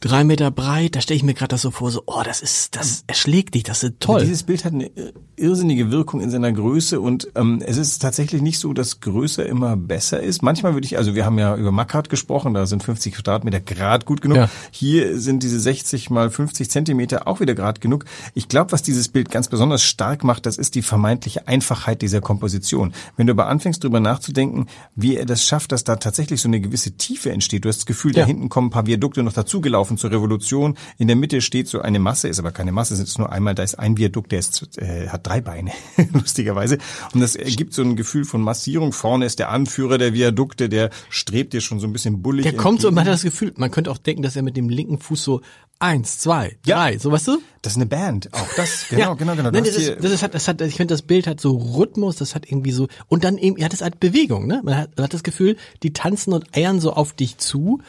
Drei 0.00 0.24
Meter 0.24 0.50
breit, 0.50 0.96
da 0.96 1.00
stelle 1.02 1.18
ich 1.18 1.22
mir 1.22 1.34
gerade 1.34 1.48
das 1.48 1.62
so 1.62 1.70
vor, 1.70 1.90
so, 1.90 2.02
oh, 2.06 2.22
das 2.24 2.40
ist, 2.40 2.74
das 2.74 3.04
erschlägt 3.06 3.54
dich, 3.54 3.64
das 3.64 3.82
ist 3.82 3.94
toll. 4.00 4.20
Dieses 4.22 4.42
Bild 4.42 4.64
hat 4.64 4.72
eine 4.72 4.90
irrsinnige 5.36 5.90
Wirkung 5.90 6.20
in 6.22 6.30
seiner 6.30 6.50
Größe 6.52 7.00
und 7.00 7.28
ähm, 7.34 7.62
es 7.64 7.76
ist 7.76 8.00
tatsächlich 8.00 8.40
nicht 8.40 8.58
so, 8.58 8.72
dass 8.72 9.00
größer 9.00 9.44
immer 9.44 9.76
besser 9.76 10.20
ist. 10.20 10.42
Manchmal 10.42 10.72
würde 10.72 10.86
ich, 10.86 10.96
also 10.96 11.14
wir 11.14 11.26
haben 11.26 11.38
ja 11.38 11.54
über 11.54 11.70
Mackart 11.70 12.08
gesprochen, 12.08 12.54
da 12.54 12.64
sind 12.66 12.82
50 12.82 13.14
Quadratmeter 13.14 13.60
grad 13.60 14.06
gut 14.06 14.22
genug. 14.22 14.38
Ja. 14.38 14.50
Hier 14.70 15.18
sind 15.18 15.42
diese 15.42 15.60
60 15.60 16.08
mal 16.08 16.30
50 16.30 16.70
Zentimeter 16.70 17.28
auch 17.28 17.40
wieder 17.40 17.54
grad 17.54 17.82
genug. 17.82 18.06
Ich 18.34 18.48
glaube, 18.48 18.72
was 18.72 18.82
dieses 18.82 19.08
Bild 19.08 19.30
ganz 19.30 19.48
besonders 19.48 19.82
stark 19.82 20.24
macht, 20.24 20.46
das 20.46 20.56
ist 20.56 20.74
die 20.74 20.82
vermeintliche 20.82 21.46
Einfachheit 21.46 22.00
dieser 22.00 22.22
Komposition. 22.22 22.94
Wenn 23.18 23.26
du 23.26 23.34
aber 23.34 23.48
anfängst, 23.48 23.84
drüber 23.84 24.00
nachzudenken, 24.00 24.66
wie 24.94 25.16
er 25.16 25.26
das 25.26 25.44
schafft, 25.44 25.72
dass 25.72 25.84
da 25.84 25.96
tatsächlich 25.96 26.40
so 26.40 26.48
eine 26.48 26.60
gewisse 26.60 26.92
Tiefe 26.92 27.30
entsteht. 27.32 27.66
Du 27.66 27.68
hast 27.68 27.78
das 27.78 27.86
Gefühl, 27.86 28.14
ja. 28.14 28.22
da 28.22 28.26
hinten 28.26 28.48
kommen 28.48 28.68
ein 28.68 28.70
paar 28.70 28.86
Viadukte 28.86 29.22
noch 29.22 29.34
dazugelaufen 29.34 29.89
zur 29.98 30.10
Revolution. 30.10 30.76
In 30.98 31.06
der 31.06 31.16
Mitte 31.16 31.40
steht 31.40 31.68
so 31.68 31.80
eine 31.80 31.98
Masse, 31.98 32.28
ist 32.28 32.38
aber 32.38 32.52
keine 32.52 32.72
Masse, 32.72 32.94
es 32.94 33.00
ist 33.00 33.18
nur 33.18 33.30
einmal, 33.30 33.54
da 33.54 33.62
ist 33.62 33.78
ein 33.78 33.96
Viadukt, 33.96 34.32
der 34.32 34.38
ist, 34.38 34.78
äh, 34.78 35.08
hat 35.08 35.26
drei 35.26 35.40
Beine, 35.40 35.72
lustigerweise. 36.12 36.78
Und 37.14 37.20
das 37.20 37.36
ergibt 37.36 37.74
so 37.74 37.82
ein 37.82 37.96
Gefühl 37.96 38.24
von 38.24 38.40
Massierung. 38.40 38.92
Vorne 38.92 39.26
ist 39.26 39.38
der 39.38 39.50
Anführer 39.50 39.98
der 39.98 40.14
Viadukte, 40.14 40.68
der 40.68 40.90
strebt 41.08 41.52
dir 41.52 41.60
schon 41.60 41.80
so 41.80 41.86
ein 41.86 41.92
bisschen 41.92 42.22
bullig. 42.22 42.42
Der 42.42 42.54
kommt 42.54 42.80
so, 42.80 42.88
und 42.88 42.94
man 42.94 43.04
hat 43.04 43.12
das 43.12 43.22
Gefühl, 43.22 43.52
man 43.56 43.70
könnte 43.70 43.90
auch 43.90 43.98
denken, 43.98 44.22
dass 44.22 44.36
er 44.36 44.42
mit 44.42 44.56
dem 44.56 44.68
linken 44.68 44.98
Fuß 44.98 45.22
so 45.22 45.40
eins, 45.80 46.18
zwei, 46.18 46.58
drei, 46.62 46.92
ja. 46.92 46.98
so 46.98 47.10
weißt 47.10 47.28
du? 47.28 47.38
Das 47.62 47.72
ist 47.72 47.76
eine 47.78 47.86
Band, 47.86 48.32
auch 48.32 48.46
das, 48.56 48.86
genau, 48.90 49.00
ja. 49.00 49.14
genau, 49.14 49.34
genau. 49.34 49.50
Nein, 49.50 49.64
das, 49.64 49.76
ist, 49.76 49.96
das, 49.98 50.12
ist, 50.12 50.22
das 50.34 50.46
hat, 50.46 50.60
ich 50.60 50.74
finde, 50.74 50.94
das 50.94 51.02
Bild 51.02 51.26
hat 51.26 51.40
so 51.40 51.56
Rhythmus, 51.56 52.16
das 52.16 52.34
hat 52.34 52.46
irgendwie 52.46 52.72
so, 52.72 52.88
und 53.08 53.24
dann 53.24 53.38
eben, 53.38 53.56
ja, 53.56 53.68
das 53.68 53.80
hat 53.80 53.98
Bewegung, 53.98 54.46
ne? 54.46 54.60
Man 54.62 54.76
hat, 54.76 54.96
man 54.96 55.04
hat 55.04 55.14
das 55.14 55.22
Gefühl, 55.22 55.56
die 55.82 55.92
tanzen 55.92 56.32
und 56.34 56.54
eiern 56.54 56.80
so 56.80 56.92
auf 56.92 57.14
dich 57.14 57.38
zu. 57.38 57.80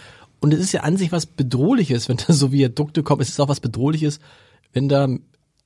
Und 0.41 0.53
es 0.53 0.60
ist 0.60 0.74
ja 0.74 0.81
an 0.81 0.98
sich 0.98 1.12
was 1.13 1.25
Bedrohliches, 1.25 2.10
wenn 2.10 2.17
da 2.27 2.33
so 2.33 2.51
Viadukte 2.51 3.03
kommen. 3.03 3.21
Es 3.21 3.29
ist 3.29 3.39
auch 3.39 3.48
was 3.48 3.62
Bedrohliches, 3.62 4.19
wenn 4.74 4.89
da 4.89 5.07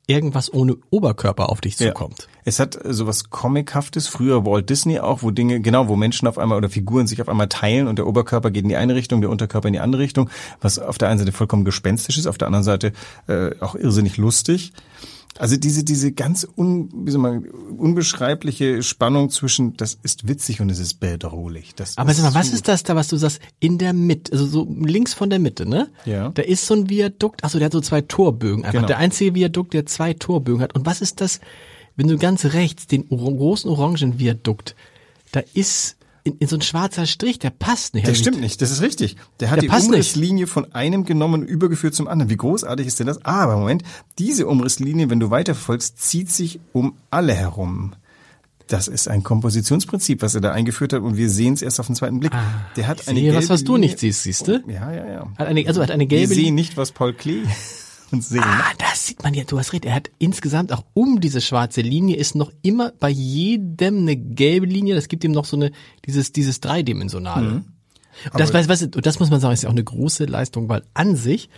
irgendwas 0.08 0.54
ohne 0.54 0.78
Oberkörper 0.92 1.50
auf 1.50 1.62
dich 1.62 1.78
zukommt. 1.78 2.20
Ja. 2.20 2.42
Es 2.44 2.60
hat 2.60 2.78
sowas 2.84 3.32
Comichaftes, 3.32 4.08
früher 4.08 4.46
Walt 4.46 4.70
Disney 4.70 5.00
auch, 5.00 5.24
wo 5.24 5.32
Dinge, 5.32 5.62
genau, 5.62 5.88
wo 5.88 5.96
Menschen 5.96 6.28
auf 6.28 6.38
einmal 6.38 6.60
oder 6.60 6.70
Figuren 6.70 7.08
sich 7.08 7.22
auf 7.22 7.30
einmal 7.30 7.50
teilen 7.50 7.88
und 7.88 7.98
der 7.98 8.06
Oberkörper 8.06 8.52
geht 8.52 8.64
in 8.64 8.70
die 8.70 8.76
eine 8.76 8.94
Richtung, 8.94 9.22
der 9.22 9.32
Unterkörper 9.32 9.68
in 9.68 9.74
die 9.74 9.80
andere 9.80 10.04
Richtung, 10.04 10.30
was 10.62 10.78
auf 10.78 11.00
der 11.00 11.10
einen 11.10 11.18
Seite 11.18 11.32
vollkommen 11.32 11.66
gespenstisch 11.66 12.20
ist, 12.20 12.28
auf 12.28 12.38
der 12.38 12.48
anderen 12.48 12.64
Seite 12.64 12.94
äh, 13.28 13.52
auch 13.62 13.74
irrsinnig 13.74 14.18
lustig. 14.18 14.74
Also 15.38 15.58
diese, 15.58 15.84
diese 15.84 16.14
ganz 16.14 16.48
un, 16.56 16.90
wie 17.06 17.12
soll 17.12 17.22
man, 17.22 17.46
unbeschreibliche 17.46 18.82
Spannung 18.84 19.30
zwischen, 19.30 19.76
das 19.76 19.98
ist 20.02 20.28
witzig 20.28 20.62
und 20.62 20.70
es 20.70 20.80
ist 20.80 20.96
bedrohlich. 21.02 21.76
Das 21.76 21.98
Aber 21.98 22.14
sag 22.14 22.24
mal, 22.24 22.40
was 22.40 22.54
ist 22.54 22.70
das 22.70 22.84
da, 22.84 22.96
was 22.96 23.10
du 23.10 23.18
sagst, 23.18 23.42
in 23.60 23.78
der 23.78 23.92
Mitte, 23.92 24.32
also 24.32 24.46
so 24.46 24.68
links 24.80 25.14
von 25.14 25.30
der 25.30 25.40
Mitte, 25.40 25.68
ne? 25.68 25.90
Ja. 26.06 26.30
Da 26.30 26.42
ist 26.42 26.66
so 26.66 26.74
ein 26.74 26.90
Viadukt, 26.90 27.44
achso, 27.44 27.58
der 27.58 27.66
hat 27.66 27.74
so 27.74 27.82
zwei 27.82 28.02
Torbögen 28.02 28.64
einfach. 28.64 28.74
Genau. 28.74 28.88
Der 28.88 28.98
einzige 28.98 29.36
Viadukt, 29.36 29.74
der 29.74 29.86
zwei 29.86 30.14
Torbögen 30.14 30.62
hat. 30.62 30.74
Und 30.74 30.86
was 30.86 31.02
ist 31.02 31.20
das, 31.20 31.42
wenn 31.98 32.08
du 32.08 32.18
ganz 32.18 32.46
rechts 32.46 32.88
den 32.88 33.10
großen 33.10 33.70
orangen 33.70 34.20
Viadukt, 34.20 34.76
da 35.32 35.42
ist 35.54 35.95
in, 36.26 36.38
in 36.40 36.48
so 36.48 36.58
ein 36.58 36.62
schwarzer 36.62 37.06
Strich, 37.06 37.40
der 37.40 37.52
passt 37.52 37.94
nicht. 37.94 38.08
Der 38.08 38.12
also 38.12 38.22
stimmt 38.22 38.42
nicht, 38.42 38.62
das 38.62 38.72
ist 38.72 38.82
richtig. 38.82 39.16
Der 39.40 39.52
hat 39.52 39.62
der 39.62 39.70
die 39.70 39.86
Umrisslinie 39.86 40.48
von 40.48 40.74
einem 40.74 41.06
genommen 41.06 41.44
und 41.44 41.48
übergeführt 41.48 41.94
zum 41.94 42.08
anderen. 42.08 42.30
Wie 42.32 42.36
großartig 42.36 42.88
ist 42.88 43.00
denn 43.00 43.08
das? 43.08 43.24
Ah, 43.24 43.44
aber 43.44 43.58
Moment, 43.58 43.84
diese 44.18 44.48
Umrisslinie, 44.48 45.10
wenn 45.10 45.20
du 45.20 45.30
weiterverfolgst, 45.30 46.02
zieht 46.02 46.32
sich 46.32 46.60
um 46.74 46.96
alle 47.12 47.34
herum. 47.34 47.94
Das 48.68 48.88
ist 48.88 49.08
ein 49.08 49.22
Kompositionsprinzip, 49.22 50.24
was 50.24 50.34
er 50.34 50.42
da 50.42 50.52
eingeführt 50.52 50.94
hat 50.94 51.04
und 51.04 51.16
wir 51.16 51.30
sehen 51.30 51.54
es 51.54 51.62
erst 51.62 51.80
auf 51.80 51.86
den 51.86 51.96
zweiten 51.96 52.20
Blick. 52.20 52.34
Ah, 52.34 52.66
der 52.76 52.88
hat 52.88 53.08
eine 53.08 53.22
gelbe 53.22 53.38
was, 53.38 53.50
was 53.50 53.64
du 53.64 53.78
nicht 53.78 54.00
siehst, 54.00 54.24
siehst 54.24 54.48
du? 54.48 54.64
Ja, 54.68 54.92
ja, 54.92 55.06
ja. 55.06 55.32
Hat 55.38 55.48
eine, 55.48 55.68
also 55.68 55.84
hat 55.84 55.92
eine 55.92 56.08
gelbe. 56.08 56.30
Wir 56.30 56.36
sehen 56.36 56.56
nicht, 56.56 56.76
was 56.76 56.92
Paul 56.92 57.14
Klee 57.14 57.44
und 58.12 58.24
sehen. 58.24 58.44
Ah, 58.44 58.72
das 58.78 59.08
sieht 59.08 59.24
man 59.24 59.34
ja, 59.34 59.44
du 59.44 59.58
hast 59.58 59.74
recht. 59.74 59.86
Er 59.86 59.96
hat 59.96 60.10
insgesamt 60.20 60.72
auch 60.72 60.84
um 60.94 61.20
diese 61.20 61.42
schwarze 61.42 61.82
Linie 61.82 62.18
ist 62.18 62.36
noch 62.36 62.52
immer 62.62 62.92
bei 63.00 63.10
jedem 63.10 64.00
eine 64.00 64.16
gelbe 64.16 64.66
Linie. 64.66 64.96
Das 64.96 65.08
gibt 65.08 65.24
ihm 65.24 65.32
noch 65.32 65.46
so 65.46 65.58
eine, 65.58 65.72
dieses, 66.06 66.32
dieses 66.32 66.60
dreidimensionale. 66.60 67.50
Mhm. 67.50 67.66
Und 68.32 68.40
das, 68.40 68.54
weißt, 68.54 68.70
weißt, 68.70 68.90
das 68.92 69.20
muss 69.20 69.30
man 69.30 69.40
sagen, 69.40 69.54
ist 69.54 69.64
ja 69.64 69.70
auch 69.70 69.74
eine 69.74 69.84
große 69.84 70.26
Leistung, 70.26 70.70
weil 70.70 70.84
an 70.94 71.16
sich 71.16 71.50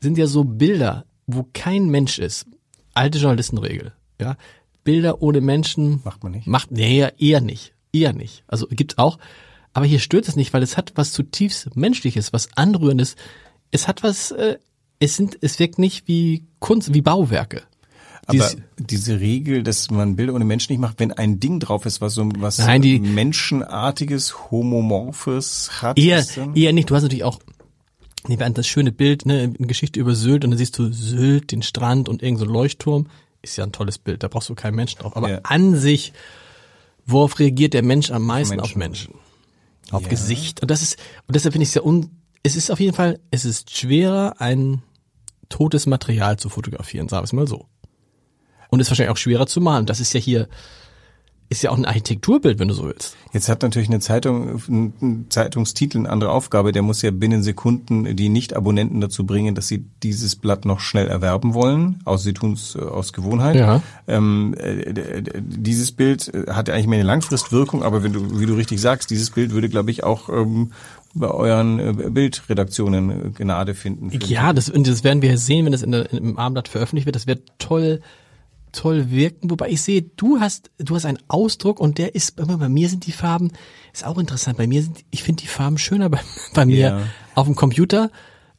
sind 0.00 0.16
ja 0.16 0.26
so 0.26 0.44
Bilder, 0.44 1.04
wo 1.26 1.46
kein 1.52 1.88
Mensch 1.88 2.18
ist. 2.18 2.46
Alte 2.94 3.18
Journalistenregel, 3.18 3.92
ja. 4.20 4.36
Bilder 4.84 5.22
ohne 5.22 5.40
Menschen. 5.40 6.00
Macht 6.04 6.22
man 6.22 6.32
nicht. 6.32 6.46
Macht, 6.46 6.70
nee, 6.70 7.06
eher 7.18 7.40
nicht. 7.40 7.74
Eher 7.92 8.12
nicht. 8.12 8.44
Also 8.46 8.66
gibt's 8.68 8.98
auch. 8.98 9.18
Aber 9.72 9.86
hier 9.86 9.98
stört 9.98 10.28
es 10.28 10.36
nicht, 10.36 10.52
weil 10.52 10.62
es 10.62 10.76
hat 10.76 10.92
was 10.94 11.12
zutiefst 11.12 11.76
Menschliches, 11.76 12.32
was 12.32 12.48
Anrührendes. 12.56 13.16
Es 13.70 13.86
hat 13.86 14.02
was 14.02 14.30
äh, 14.30 14.58
es 15.00 15.16
sind, 15.16 15.38
es 15.40 15.58
wirkt 15.58 15.78
nicht 15.78 16.08
wie 16.08 16.44
Kunst, 16.58 16.94
wie 16.94 17.02
Bauwerke. 17.02 17.62
Aber 18.26 18.38
Dies, 18.38 18.56
diese 18.76 19.20
Regel, 19.20 19.62
dass 19.62 19.90
man 19.90 20.16
Bilder 20.16 20.34
ohne 20.34 20.44
Menschen 20.44 20.72
nicht 20.72 20.80
macht, 20.80 21.00
wenn 21.00 21.12
ein 21.12 21.40
Ding 21.40 21.60
drauf 21.60 21.86
ist, 21.86 22.02
was 22.02 22.14
so 22.14 22.28
was 22.38 22.58
nein, 22.58 22.82
die, 22.82 22.98
menschenartiges, 22.98 24.50
homomorphes 24.50 25.80
hat. 25.80 25.98
Eher, 25.98 26.22
eher 26.54 26.72
nicht. 26.74 26.90
Du 26.90 26.94
hast 26.94 27.02
natürlich 27.02 27.24
auch 27.24 27.38
nehmen 28.26 28.40
wir 28.40 28.46
an 28.46 28.54
das 28.54 28.66
schöne 28.66 28.92
Bild, 28.92 29.26
ne, 29.26 29.54
eine 29.56 29.66
Geschichte 29.66 30.00
über 30.00 30.14
Sylt 30.14 30.44
und 30.44 30.50
dann 30.50 30.58
siehst 30.58 30.78
du 30.78 30.92
Sylt, 30.92 31.52
den 31.52 31.62
Strand 31.62 32.08
und 32.08 32.22
irgendein 32.22 32.46
so 32.46 32.52
Leuchtturm. 32.52 33.06
Ist 33.40 33.56
ja 33.56 33.64
ein 33.64 33.72
tolles 33.72 33.98
Bild, 33.98 34.22
da 34.22 34.28
brauchst 34.28 34.48
du 34.48 34.54
keinen 34.54 34.74
Menschen 34.74 35.00
drauf. 35.00 35.16
Aber 35.16 35.30
ja. 35.30 35.40
an 35.44 35.76
sich, 35.76 36.12
worauf 37.06 37.38
reagiert 37.38 37.72
der 37.72 37.82
Mensch 37.82 38.10
am 38.10 38.24
meisten? 38.24 38.56
Menschen. 38.56 38.64
Auf 38.64 38.76
Menschen. 38.76 39.14
Auf 39.90 40.02
ja. 40.02 40.08
Gesicht. 40.08 40.60
Und 40.60 40.70
das 40.70 40.82
ist, 40.82 40.98
und 41.26 41.34
deshalb 41.34 41.54
finde 41.54 41.62
ich 41.62 41.70
es 41.70 41.74
ja 41.74 41.82
un, 41.82 42.10
es 42.42 42.56
ist 42.56 42.70
auf 42.70 42.80
jeden 42.80 42.94
Fall, 42.94 43.20
es 43.30 43.44
ist 43.44 43.76
schwerer, 43.76 44.40
ein 44.40 44.82
totes 45.48 45.86
Material 45.86 46.38
zu 46.38 46.48
fotografieren, 46.48 47.08
sagen 47.08 47.22
wir 47.22 47.24
es 47.24 47.32
mal 47.32 47.46
so. 47.46 47.66
Und 48.70 48.80
ist 48.80 48.90
wahrscheinlich 48.90 49.12
auch 49.12 49.16
schwerer 49.16 49.46
zu 49.46 49.60
malen. 49.60 49.86
Das 49.86 50.00
ist 50.00 50.12
ja 50.12 50.20
hier, 50.20 50.48
ist 51.50 51.62
ja 51.62 51.70
auch 51.70 51.78
ein 51.78 51.86
Architekturbild, 51.86 52.58
wenn 52.58 52.68
du 52.68 52.74
so 52.74 52.84
willst. 52.84 53.16
Jetzt 53.32 53.48
hat 53.48 53.62
natürlich 53.62 53.88
eine 53.88 54.00
Zeitung, 54.00 54.60
ein 54.68 55.26
Zeitungstitel 55.30 55.98
eine 55.98 56.10
andere 56.10 56.30
Aufgabe. 56.30 56.72
Der 56.72 56.82
muss 56.82 57.00
ja 57.00 57.10
binnen 57.10 57.42
Sekunden 57.42 58.16
die 58.16 58.28
Nicht-Abonnenten 58.28 59.00
dazu 59.00 59.24
bringen, 59.24 59.54
dass 59.54 59.68
sie 59.68 59.86
dieses 60.02 60.36
Blatt 60.36 60.66
noch 60.66 60.80
schnell 60.80 61.08
erwerben 61.08 61.54
wollen. 61.54 62.00
Außer 62.04 62.24
sie 62.24 62.32
tun 62.34 62.52
es 62.52 62.74
äh, 62.74 62.80
aus 62.80 63.14
Gewohnheit. 63.14 63.56
Ja. 63.56 63.82
Ähm, 64.06 64.54
äh, 64.58 65.22
dieses 65.40 65.92
Bild 65.92 66.32
äh, 66.34 66.50
hat 66.52 66.68
ja 66.68 66.74
eigentlich 66.74 66.86
mehr 66.86 66.98
eine 66.98 67.08
Langfristwirkung, 67.08 67.82
aber 67.82 68.02
wenn 68.02 68.12
du, 68.12 68.38
wie 68.40 68.46
du 68.46 68.54
richtig 68.54 68.80
sagst, 68.80 69.08
dieses 69.08 69.30
Bild 69.30 69.52
würde, 69.52 69.70
glaube 69.70 69.90
ich, 69.90 70.04
auch 70.04 70.28
ähm, 70.28 70.72
bei 71.18 71.30
euren 71.30 71.78
äh, 71.78 72.10
Bildredaktionen 72.10 73.26
äh, 73.26 73.30
Gnade 73.30 73.74
finden. 73.74 74.10
Ja, 74.26 74.52
das, 74.52 74.68
und 74.68 74.86
das 74.86 75.04
werden 75.04 75.22
wir 75.22 75.38
sehen, 75.38 75.64
wenn 75.64 75.72
das 75.72 75.82
in 75.82 75.92
der, 75.92 76.12
im 76.12 76.38
Abendblatt 76.38 76.68
veröffentlicht 76.68 77.06
wird. 77.06 77.16
Das 77.16 77.26
wird 77.26 77.42
toll, 77.58 78.00
toll 78.72 79.10
wirken. 79.10 79.50
Wobei 79.50 79.68
ich 79.68 79.82
sehe, 79.82 80.02
du 80.02 80.40
hast, 80.40 80.70
du 80.78 80.94
hast 80.94 81.04
einen 81.04 81.18
Ausdruck 81.28 81.80
und 81.80 81.98
der 81.98 82.14
ist, 82.14 82.36
bei 82.36 82.68
mir 82.68 82.88
sind 82.88 83.06
die 83.06 83.12
Farben, 83.12 83.52
ist 83.92 84.06
auch 84.06 84.18
interessant. 84.18 84.58
Bei 84.58 84.66
mir 84.66 84.82
sind, 84.82 85.04
ich 85.10 85.22
finde 85.22 85.42
die 85.42 85.48
Farben 85.48 85.78
schöner 85.78 86.08
bei, 86.08 86.20
bei 86.54 86.66
mir 86.66 86.78
ja. 86.78 87.00
auf 87.34 87.46
dem 87.46 87.56
Computer. 87.56 88.10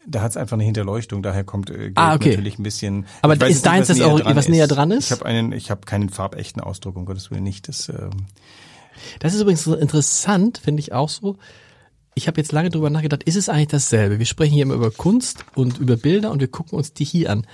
Da 0.07 0.21
hat 0.21 0.31
es 0.31 0.37
einfach 0.37 0.55
eine 0.55 0.63
Hinterleuchtung, 0.63 1.21
daher 1.21 1.43
kommt 1.43 1.69
äh, 1.69 1.91
ah, 1.95 2.15
okay. 2.15 2.29
natürlich 2.29 2.57
ein 2.57 2.63
bisschen. 2.63 3.05
Aber 3.21 3.35
ist 3.47 3.65
deins 3.65 3.87
das 3.87 4.01
auch 4.01 4.23
was 4.23 4.47
näher 4.47 4.67
dran 4.67 4.91
ist? 4.91 5.05
Ich 5.05 5.11
habe 5.11 5.25
einen, 5.25 5.51
ich 5.51 5.69
habe 5.69 5.81
keinen 5.81 6.09
farbechten 6.09 6.61
Ausdruck, 6.61 6.95
um 6.95 7.05
Gottes 7.05 7.29
Willen 7.31 7.43
nicht. 7.43 7.67
Das, 7.67 7.89
ähm 7.89 8.11
das 9.19 9.33
ist 9.33 9.41
übrigens 9.41 9.65
interessant, 9.67 10.57
finde 10.57 10.81
ich 10.81 10.93
auch 10.93 11.09
so 11.09 11.37
ich 12.15 12.27
habe 12.27 12.39
jetzt 12.39 12.51
lange 12.51 12.69
drüber 12.69 12.89
nachgedacht, 12.89 13.23
ist 13.23 13.35
es 13.35 13.49
eigentlich 13.49 13.67
dasselbe? 13.67 14.19
Wir 14.19 14.25
sprechen 14.25 14.53
hier 14.53 14.63
immer 14.63 14.75
über 14.75 14.91
Kunst 14.91 15.45
und 15.55 15.77
über 15.79 15.97
Bilder 15.97 16.31
und 16.31 16.39
wir 16.39 16.47
gucken 16.47 16.77
uns 16.77 16.93
die 16.93 17.05
hier 17.05 17.31
an. 17.31 17.45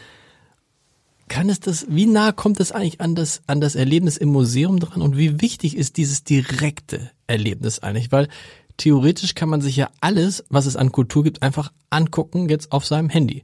Kann 1.28 1.50
es 1.50 1.60
das, 1.60 1.88
wie 1.90 2.06
nah 2.06 2.32
kommt 2.32 2.60
es 2.60 2.72
eigentlich 2.72 3.02
an 3.02 3.16
das, 3.16 3.42
an 3.48 3.60
das 3.60 3.76
Erlebnis 3.76 4.18
im 4.18 4.30
Museum 4.30 4.80
dran 4.80 5.02
und 5.02 5.18
wie 5.18 5.42
wichtig 5.42 5.76
ist 5.76 5.98
dieses 5.98 6.24
direkte 6.24 7.12
Erlebnis 7.28 7.80
eigentlich? 7.80 8.12
Weil 8.12 8.28
theoretisch 8.78 9.34
kann 9.34 9.50
man 9.50 9.62
sich 9.62 9.76
ja 9.76 9.90
alles, 10.02 10.44
was 10.50 10.68
es 10.68 10.76
an 10.76 10.92
Kultur 10.92 11.24
gibt, 11.24 11.42
einfach 11.42 11.72
angucken 11.90 12.50
jetzt 12.50 12.72
auf 12.72 12.86
seinem 12.86 13.10
Handy. 13.10 13.44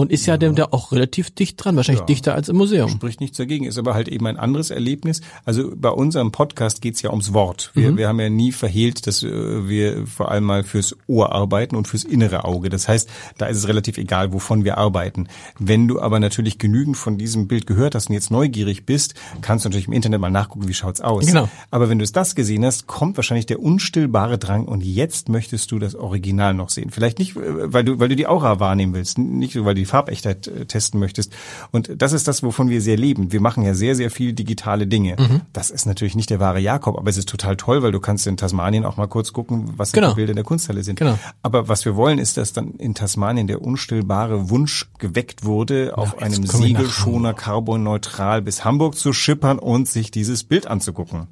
Und 0.00 0.10
ist 0.10 0.24
ja, 0.24 0.34
ja 0.34 0.38
dem 0.38 0.54
da 0.54 0.68
auch 0.70 0.92
relativ 0.92 1.30
dicht 1.30 1.62
dran, 1.62 1.76
wahrscheinlich 1.76 2.00
ja. 2.00 2.06
dichter 2.06 2.34
als 2.34 2.48
im 2.48 2.56
Museum. 2.56 2.88
Spricht 2.88 3.20
nichts 3.20 3.36
dagegen, 3.36 3.66
ist 3.66 3.78
aber 3.78 3.92
halt 3.92 4.08
eben 4.08 4.26
ein 4.26 4.38
anderes 4.38 4.70
Erlebnis. 4.70 5.20
Also 5.44 5.72
bei 5.76 5.90
unserem 5.90 6.32
Podcast 6.32 6.80
geht's 6.80 7.02
ja 7.02 7.10
ums 7.10 7.34
Wort. 7.34 7.70
Wir, 7.74 7.92
mhm. 7.92 7.98
wir 7.98 8.08
haben 8.08 8.18
ja 8.18 8.30
nie 8.30 8.50
verhehlt, 8.52 9.06
dass 9.06 9.22
äh, 9.22 9.68
wir 9.68 10.06
vor 10.06 10.30
allem 10.30 10.44
mal 10.44 10.64
fürs 10.64 10.96
Ohr 11.06 11.32
arbeiten 11.32 11.76
und 11.76 11.86
fürs 11.86 12.04
innere 12.04 12.46
Auge. 12.46 12.70
Das 12.70 12.88
heißt, 12.88 13.10
da 13.36 13.46
ist 13.46 13.58
es 13.58 13.68
relativ 13.68 13.98
egal, 13.98 14.32
wovon 14.32 14.64
wir 14.64 14.78
arbeiten. 14.78 15.28
Wenn 15.58 15.86
du 15.86 16.00
aber 16.00 16.18
natürlich 16.18 16.58
genügend 16.58 16.96
von 16.96 17.18
diesem 17.18 17.46
Bild 17.46 17.66
gehört 17.66 17.94
hast 17.94 18.08
und 18.08 18.14
jetzt 18.14 18.30
neugierig 18.30 18.86
bist, 18.86 19.14
kannst 19.42 19.66
du 19.66 19.68
natürlich 19.68 19.86
im 19.86 19.92
Internet 19.92 20.20
mal 20.20 20.30
nachgucken, 20.30 20.66
wie 20.66 20.74
schaut's 20.74 21.02
aus. 21.02 21.26
Genau. 21.26 21.48
Aber 21.70 21.90
wenn 21.90 21.98
du 21.98 22.04
es 22.04 22.12
das 22.12 22.34
gesehen 22.34 22.64
hast, 22.64 22.86
kommt 22.86 23.18
wahrscheinlich 23.18 23.46
der 23.46 23.60
unstillbare 23.60 24.38
Drang 24.38 24.64
und 24.64 24.82
jetzt 24.82 25.28
möchtest 25.28 25.70
du 25.72 25.78
das 25.78 25.94
Original 25.94 26.54
noch 26.54 26.70
sehen. 26.70 26.90
Vielleicht 26.90 27.18
nicht, 27.18 27.36
äh, 27.36 27.72
weil 27.72 27.84
du, 27.84 27.98
weil 27.98 28.08
du 28.08 28.16
die 28.16 28.26
Aura 28.26 28.60
wahrnehmen 28.60 28.94
willst, 28.94 29.18
nicht 29.18 29.56
weil 29.56 29.74
du 29.74 29.80
die 29.80 29.86
Farbechtheit 29.90 30.50
testen 30.68 30.98
möchtest. 31.00 31.32
Und 31.72 31.90
das 32.00 32.12
ist 32.12 32.26
das, 32.28 32.42
wovon 32.42 32.70
wir 32.70 32.80
sehr 32.80 32.96
leben. 32.96 33.32
Wir 33.32 33.40
machen 33.40 33.62
ja 33.64 33.74
sehr, 33.74 33.94
sehr 33.94 34.10
viel 34.10 34.32
digitale 34.32 34.86
Dinge. 34.86 35.16
Mhm. 35.18 35.40
Das 35.52 35.70
ist 35.70 35.84
natürlich 35.84 36.14
nicht 36.16 36.30
der 36.30 36.40
wahre 36.40 36.60
Jakob, 36.60 36.96
aber 36.96 37.10
es 37.10 37.16
ist 37.16 37.28
total 37.28 37.56
toll, 37.56 37.82
weil 37.82 37.92
du 37.92 38.00
kannst 38.00 38.26
in 38.26 38.36
Tasmanien 38.36 38.84
auch 38.84 38.96
mal 38.96 39.08
kurz 39.08 39.32
gucken, 39.32 39.74
was 39.76 39.92
Genau. 39.92 40.10
die 40.10 40.14
Bilder 40.16 40.30
in 40.30 40.36
der 40.36 40.44
Kunsthalle 40.44 40.82
sind. 40.82 40.98
Genau. 40.98 41.18
Aber 41.42 41.68
was 41.68 41.84
wir 41.84 41.96
wollen, 41.96 42.18
ist, 42.18 42.36
dass 42.36 42.52
dann 42.52 42.74
in 42.74 42.94
Tasmanien 42.94 43.46
der 43.46 43.60
unstillbare 43.62 44.48
Wunsch 44.50 44.88
geweckt 44.98 45.44
wurde, 45.44 45.98
auf 45.98 46.12
jetzt 46.12 46.22
einem 46.22 46.46
Segelschoner 46.46 47.34
carbonneutral 47.34 48.42
bis 48.42 48.64
Hamburg 48.64 48.96
zu 48.96 49.12
schippern 49.12 49.58
und 49.58 49.88
sich 49.88 50.10
dieses 50.10 50.44
Bild 50.44 50.66
anzugucken. 50.66 51.26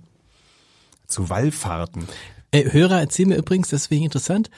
Zu 1.06 1.30
Wallfahrten. 1.30 2.04
Äh, 2.50 2.72
Hörer 2.72 3.00
erzählen 3.00 3.30
mir 3.30 3.36
übrigens, 3.36 3.68
deswegen 3.68 4.04
interessant, 4.04 4.50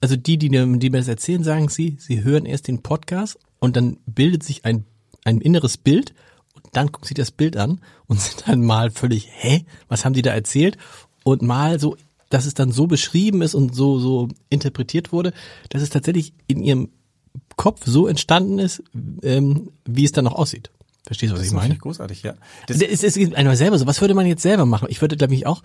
also 0.00 0.16
die, 0.16 0.38
die, 0.38 0.50
mir- 0.50 0.66
die 0.78 0.90
mir 0.90 0.98
das 0.98 1.08
erzählen, 1.08 1.42
sagen 1.44 1.68
sie, 1.68 1.96
sie 1.98 2.22
hören 2.22 2.46
erst 2.46 2.68
den 2.68 2.82
Podcast 2.82 3.38
und 3.58 3.76
dann 3.76 3.98
bildet 4.06 4.42
sich 4.42 4.64
ein, 4.64 4.84
ein 5.24 5.40
inneres 5.40 5.76
Bild 5.76 6.14
und 6.54 6.64
dann 6.72 6.92
gucken 6.92 7.06
sie 7.08 7.14
das 7.14 7.30
Bild 7.30 7.56
an 7.56 7.80
und 8.06 8.20
sind 8.20 8.44
dann 8.46 8.64
mal 8.64 8.90
völlig, 8.90 9.28
hä, 9.30 9.64
was 9.88 10.04
haben 10.04 10.14
die 10.14 10.22
da 10.22 10.30
erzählt? 10.32 10.76
Und 11.24 11.42
mal 11.42 11.78
so, 11.80 11.96
dass 12.30 12.46
es 12.46 12.54
dann 12.54 12.72
so 12.72 12.86
beschrieben 12.86 13.42
ist 13.42 13.54
und 13.54 13.74
so, 13.74 13.98
so 13.98 14.28
interpretiert 14.50 15.12
wurde, 15.12 15.32
dass 15.70 15.82
es 15.82 15.90
tatsächlich 15.90 16.32
in 16.46 16.62
ihrem 16.62 16.90
Kopf 17.56 17.82
so 17.84 18.06
entstanden 18.06 18.58
ist, 18.58 18.82
ähm, 19.22 19.70
wie 19.84 20.04
es 20.04 20.12
dann 20.12 20.24
noch 20.24 20.34
aussieht. 20.34 20.70
Verstehst 21.06 21.30
du, 21.30 21.34
was 21.34 21.40
Das 21.40 21.46
ich 21.48 21.52
ist 21.52 21.56
meine? 21.56 21.76
großartig, 21.76 22.22
ja. 22.22 22.34
Das, 22.66 22.80
Es, 22.80 23.02
es 23.02 23.14
gibt 23.14 23.34
einmal 23.34 23.56
selber 23.56 23.78
so. 23.78 23.86
Was 23.86 24.00
würde 24.00 24.14
man 24.14 24.26
jetzt 24.26 24.42
selber 24.42 24.66
machen? 24.66 24.88
Ich 24.90 25.00
würde, 25.00 25.16
glaube 25.16 25.34
ich, 25.34 25.46
auch, 25.46 25.62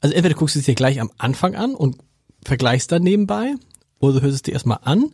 also 0.00 0.14
entweder 0.14 0.34
guckst 0.34 0.54
du 0.54 0.60
es 0.60 0.64
dir 0.64 0.74
gleich 0.74 1.00
am 1.00 1.10
Anfang 1.18 1.54
an 1.54 1.74
und 1.74 1.98
vergleichst 2.44 2.92
dann 2.92 3.02
nebenbei, 3.02 3.54
oder 3.98 4.20
hörst 4.22 4.34
es 4.34 4.42
dir 4.42 4.52
erstmal 4.52 4.80
an 4.82 5.12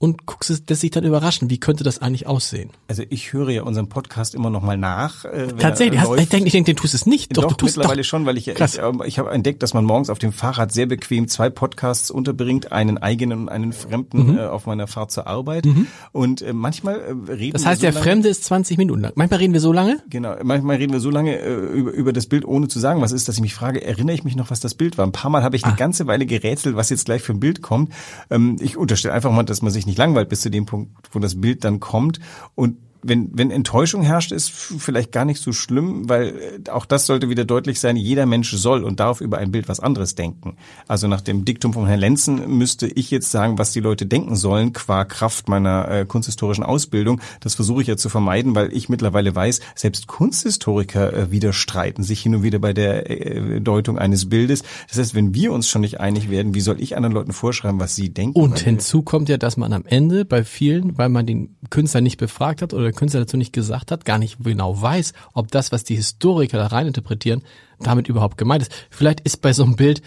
und 0.00 0.26
guckst 0.26 0.48
es, 0.50 0.62
lässt 0.68 0.80
sich 0.82 0.90
dann 0.92 1.04
überraschen. 1.04 1.50
Wie 1.50 1.58
könnte 1.58 1.82
das 1.84 2.00
eigentlich 2.00 2.26
aussehen? 2.26 2.70
also 2.86 3.02
ich 3.10 3.32
höre 3.32 3.50
ja 3.50 3.62
unseren 3.64 3.88
Podcast 3.88 4.34
immer 4.34 4.48
noch 4.48 4.62
mal 4.62 4.76
nach. 4.78 5.24
Äh, 5.24 5.48
Tatsächlich, 5.58 6.00
hast, 6.00 6.18
ich 6.18 6.28
denke, 6.28 6.46
ich 6.46 6.52
denk, 6.52 6.66
den 6.66 6.76
tust 6.76 6.94
es 6.94 7.04
nicht. 7.04 7.36
Doch, 7.36 7.42
Doch, 7.42 7.48
du 7.50 7.54
tust 7.56 7.76
mittlerweile 7.76 8.02
doch. 8.02 8.08
schon, 8.08 8.24
weil 8.26 8.36
ich, 8.38 8.48
ich, 8.48 8.54
Krass. 8.54 8.78
ähm, 8.78 9.02
ich 9.04 9.18
habe 9.18 9.30
entdeckt, 9.30 9.62
dass 9.62 9.74
man 9.74 9.84
morgens 9.84 10.08
auf 10.10 10.18
dem 10.18 10.32
Fahrrad 10.32 10.72
sehr 10.72 10.86
bequem 10.86 11.28
zwei 11.28 11.50
Podcasts 11.50 12.10
unterbringt, 12.10 12.72
einen 12.72 12.96
eigenen 12.98 13.40
und 13.42 13.48
einen 13.48 13.72
fremden 13.72 14.32
Mhm. 14.32 14.38
äh, 14.38 14.46
auf 14.46 14.66
meiner 14.66 14.86
Fahrt 14.86 15.10
zur 15.10 15.26
Arbeit. 15.26 15.66
Und 16.12 16.42
äh, 16.42 16.52
manchmal 16.52 17.00
äh, 17.00 17.32
reden 17.32 17.52
Das 17.52 17.62
wir 17.62 17.68
heißt, 17.70 17.80
so 17.80 17.86
der 17.86 17.92
Fremde 17.92 18.28
ist 18.28 18.44
20 18.44 18.78
Minuten 18.78 19.00
lang. 19.00 19.12
Manchmal 19.16 19.40
reden 19.40 19.52
wir 19.52 19.60
so 19.60 19.72
lange. 19.72 19.98
Genau, 20.08 20.34
manchmal 20.42 20.76
reden 20.76 20.92
wir 20.92 21.00
so 21.00 21.10
lange 21.10 21.38
äh, 21.38 21.54
über, 21.54 21.90
über 21.92 22.12
das 22.12 22.26
Bild, 22.26 22.44
ohne 22.44 22.68
zu 22.68 22.78
sagen, 22.78 23.00
was 23.00 23.12
ist, 23.12 23.28
dass 23.28 23.34
ich 23.36 23.42
mich 23.42 23.54
frage, 23.54 23.84
erinnere 23.84 24.14
ich 24.14 24.24
mich 24.24 24.36
noch, 24.36 24.50
was 24.50 24.60
das 24.60 24.74
Bild 24.74 24.96
war? 24.96 25.04
Ein 25.06 25.12
paar 25.12 25.30
Mal 25.30 25.42
habe 25.42 25.56
ich 25.56 25.64
eine 25.64 25.74
Ah. 25.74 25.76
ganze 25.76 26.06
Weile 26.06 26.24
gerätselt, 26.24 26.76
was 26.76 26.88
jetzt 26.90 27.04
gleich 27.04 27.20
für 27.22 27.32
ein 27.32 27.40
Bild 27.40 27.62
kommt. 27.62 27.92
Ähm, 28.30 28.56
ich 28.60 28.76
unterstelle 28.76 29.12
einfach 29.14 29.30
mal, 29.32 29.42
dass 29.42 29.60
man 29.62 29.72
sich 29.72 29.86
nicht 29.88 29.98
langweilt 29.98 30.28
bis 30.28 30.42
zu 30.42 30.50
dem 30.50 30.66
Punkt, 30.66 30.92
wo 31.12 31.18
das 31.18 31.40
Bild 31.40 31.64
dann 31.64 31.80
kommt. 31.80 32.20
Und 32.54 32.78
wenn, 33.02 33.30
wenn 33.32 33.50
Enttäuschung 33.50 34.02
herrscht, 34.02 34.32
ist 34.32 34.50
vielleicht 34.50 35.12
gar 35.12 35.24
nicht 35.24 35.40
so 35.40 35.52
schlimm, 35.52 36.08
weil 36.08 36.60
äh, 36.66 36.70
auch 36.70 36.86
das 36.86 37.06
sollte 37.06 37.28
wieder 37.28 37.44
deutlich 37.44 37.80
sein, 37.80 37.96
jeder 37.96 38.26
Mensch 38.26 38.50
soll 38.52 38.84
und 38.84 39.00
darf 39.00 39.20
über 39.20 39.38
ein 39.38 39.52
Bild 39.52 39.68
was 39.68 39.80
anderes 39.80 40.14
denken. 40.14 40.56
Also 40.86 41.08
nach 41.08 41.20
dem 41.20 41.44
Diktum 41.44 41.72
von 41.72 41.86
Herrn 41.86 42.00
Lenzen 42.00 42.58
müsste 42.58 42.86
ich 42.86 43.10
jetzt 43.10 43.30
sagen, 43.30 43.58
was 43.58 43.72
die 43.72 43.80
Leute 43.80 44.06
denken 44.06 44.36
sollen, 44.36 44.72
qua 44.72 45.04
Kraft 45.04 45.48
meiner 45.48 45.88
äh, 45.88 46.04
kunsthistorischen 46.06 46.64
Ausbildung. 46.64 47.20
Das 47.40 47.54
versuche 47.54 47.82
ich 47.82 47.88
ja 47.88 47.96
zu 47.96 48.08
vermeiden, 48.08 48.54
weil 48.54 48.72
ich 48.72 48.88
mittlerweile 48.88 49.34
weiß, 49.34 49.60
selbst 49.74 50.06
Kunsthistoriker 50.06 51.12
äh, 51.12 51.30
widerstreiten 51.30 52.04
sich 52.04 52.20
hin 52.20 52.34
und 52.34 52.42
wieder 52.42 52.58
bei 52.58 52.72
der 52.72 53.10
äh, 53.10 53.60
Deutung 53.60 53.98
eines 53.98 54.28
Bildes. 54.28 54.62
Das 54.88 54.98
heißt, 54.98 55.14
wenn 55.14 55.34
wir 55.34 55.52
uns 55.52 55.68
schon 55.68 55.82
nicht 55.82 56.00
einig 56.00 56.30
werden, 56.30 56.54
wie 56.54 56.60
soll 56.60 56.80
ich 56.80 56.96
anderen 56.96 57.14
Leuten 57.14 57.32
vorschreiben, 57.32 57.80
was 57.80 57.94
sie 57.94 58.10
denken? 58.10 58.38
Und 58.38 58.60
hinzu 58.60 59.02
kommt 59.02 59.28
ja, 59.28 59.36
dass 59.36 59.56
man 59.56 59.72
am 59.72 59.84
Ende 59.86 60.24
bei 60.24 60.44
vielen, 60.44 60.98
weil 60.98 61.08
man 61.08 61.26
den 61.26 61.56
Künstler 61.70 62.00
nicht 62.00 62.16
befragt 62.16 62.62
hat 62.62 62.74
oder 62.74 62.87
der 62.88 62.98
Künstler 62.98 63.20
dazu 63.20 63.36
nicht 63.36 63.52
gesagt 63.52 63.90
hat, 63.92 64.04
gar 64.04 64.18
nicht 64.18 64.38
genau 64.42 64.80
weiß, 64.80 65.12
ob 65.34 65.50
das, 65.50 65.72
was 65.72 65.84
die 65.84 65.96
Historiker 65.96 66.58
da 66.58 66.66
rein 66.66 66.86
interpretieren, 66.86 67.42
damit 67.80 68.08
überhaupt 68.08 68.38
gemeint 68.38 68.62
ist. 68.62 68.72
Vielleicht 68.90 69.20
ist 69.20 69.42
bei 69.42 69.52
so 69.52 69.64
einem 69.64 69.76
Bild, 69.76 70.02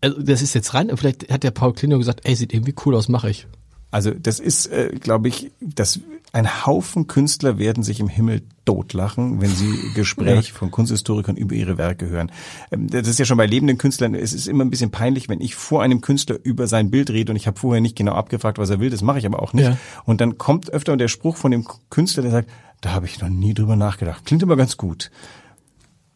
also 0.00 0.20
das 0.22 0.42
ist 0.42 0.54
jetzt 0.54 0.74
rein, 0.74 0.90
vielleicht 0.96 1.30
hat 1.30 1.42
der 1.42 1.50
Paul 1.50 1.72
Klino 1.72 1.98
gesagt, 1.98 2.20
ey, 2.24 2.34
sieht 2.34 2.52
irgendwie 2.52 2.74
cool 2.84 2.94
aus, 2.94 3.08
mache 3.08 3.30
ich. 3.30 3.46
Also 3.90 4.10
das 4.10 4.40
ist, 4.40 4.66
äh, 4.66 4.90
glaube 5.00 5.28
ich, 5.28 5.52
dass 5.60 6.00
ein 6.32 6.66
Haufen 6.66 7.06
Künstler 7.06 7.58
werden 7.58 7.82
sich 7.82 8.00
im 8.00 8.08
Himmel 8.08 8.42
totlachen, 8.64 9.40
wenn 9.40 9.50
sie 9.50 9.72
Gespräch 9.94 10.52
von 10.52 10.70
Kunsthistorikern 10.70 11.36
über 11.36 11.54
ihre 11.54 11.78
Werke 11.78 12.08
hören. 12.08 12.30
Ähm, 12.70 12.88
Das 12.88 13.06
ist 13.06 13.18
ja 13.18 13.24
schon 13.24 13.38
bei 13.38 13.46
lebenden 13.46 13.78
Künstlern, 13.78 14.14
es 14.14 14.32
ist 14.32 14.48
immer 14.48 14.64
ein 14.64 14.70
bisschen 14.70 14.90
peinlich, 14.90 15.28
wenn 15.28 15.40
ich 15.40 15.54
vor 15.54 15.82
einem 15.82 16.00
Künstler 16.00 16.36
über 16.42 16.66
sein 16.66 16.90
Bild 16.90 17.10
rede 17.10 17.32
und 17.32 17.36
ich 17.36 17.46
habe 17.46 17.58
vorher 17.58 17.80
nicht 17.80 17.96
genau 17.96 18.12
abgefragt, 18.12 18.58
was 18.58 18.70
er 18.70 18.80
will, 18.80 18.90
das 18.90 19.02
mache 19.02 19.18
ich 19.18 19.26
aber 19.26 19.42
auch 19.42 19.52
nicht. 19.52 19.66
Ja. 19.66 19.78
Und 20.04 20.20
dann 20.20 20.36
kommt 20.36 20.70
öfter 20.70 20.96
der 20.96 21.08
Spruch 21.08 21.36
von 21.36 21.52
dem 21.52 21.66
Künstler, 21.88 22.22
der 22.22 22.32
sagt, 22.32 22.50
da 22.80 22.92
habe 22.92 23.06
ich 23.06 23.20
noch 23.20 23.28
nie 23.28 23.54
drüber 23.54 23.76
nachgedacht. 23.76 24.24
Klingt 24.26 24.42
aber 24.42 24.56
ganz 24.56 24.76
gut. 24.76 25.10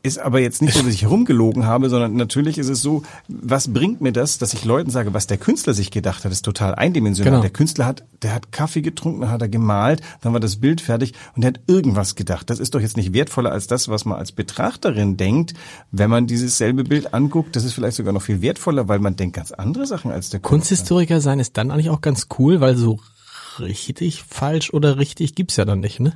Ist 0.02 0.18
aber 0.18 0.40
jetzt 0.40 0.62
nicht 0.62 0.74
so, 0.74 0.82
dass 0.82 0.94
ich 0.94 1.02
herumgelogen 1.02 1.66
habe, 1.66 1.90
sondern 1.90 2.14
natürlich 2.14 2.56
ist 2.56 2.70
es 2.70 2.80
so, 2.80 3.02
was 3.28 3.70
bringt 3.70 4.00
mir 4.00 4.12
das, 4.12 4.38
dass 4.38 4.54
ich 4.54 4.64
Leuten 4.64 4.90
sage, 4.90 5.12
was 5.12 5.26
der 5.26 5.36
Künstler 5.36 5.74
sich 5.74 5.90
gedacht 5.90 6.24
hat, 6.24 6.32
ist 6.32 6.42
total 6.42 6.74
eindimensional. 6.74 7.32
Genau. 7.32 7.42
Der 7.42 7.50
Künstler 7.50 7.84
hat, 7.84 8.04
der 8.22 8.32
hat 8.32 8.50
Kaffee 8.50 8.80
getrunken, 8.80 9.20
dann 9.20 9.30
hat 9.30 9.42
er 9.42 9.50
gemalt, 9.50 10.00
dann 10.22 10.32
war 10.32 10.40
das 10.40 10.56
Bild 10.56 10.80
fertig 10.80 11.12
und 11.36 11.44
er 11.44 11.48
hat 11.48 11.60
irgendwas 11.66 12.14
gedacht. 12.14 12.48
Das 12.48 12.60
ist 12.60 12.74
doch 12.74 12.80
jetzt 12.80 12.96
nicht 12.96 13.12
wertvoller 13.12 13.52
als 13.52 13.66
das, 13.66 13.88
was 13.88 14.06
man 14.06 14.18
als 14.18 14.32
Betrachterin 14.32 15.18
denkt, 15.18 15.52
wenn 15.92 16.08
man 16.08 16.26
dieses 16.26 16.56
selbe 16.56 16.84
Bild 16.84 17.12
anguckt. 17.12 17.54
Das 17.54 17.64
ist 17.64 17.74
vielleicht 17.74 17.98
sogar 17.98 18.14
noch 18.14 18.22
viel 18.22 18.40
wertvoller, 18.40 18.88
weil 18.88 19.00
man 19.00 19.16
denkt 19.16 19.36
ganz 19.36 19.52
andere 19.52 19.86
Sachen 19.86 20.10
als 20.10 20.30
der 20.30 20.40
Künstler. 20.40 20.56
Kunsthistoriker 20.56 21.20
sein 21.20 21.40
ist 21.40 21.58
dann 21.58 21.70
eigentlich 21.70 21.90
auch 21.90 22.00
ganz 22.00 22.28
cool, 22.38 22.62
weil 22.62 22.74
so 22.74 23.00
richtig 23.58 24.22
falsch 24.22 24.72
oder 24.72 24.96
richtig 24.96 25.34
gibt's 25.34 25.56
ja 25.56 25.66
dann 25.66 25.80
nicht, 25.80 26.00
ne? 26.00 26.14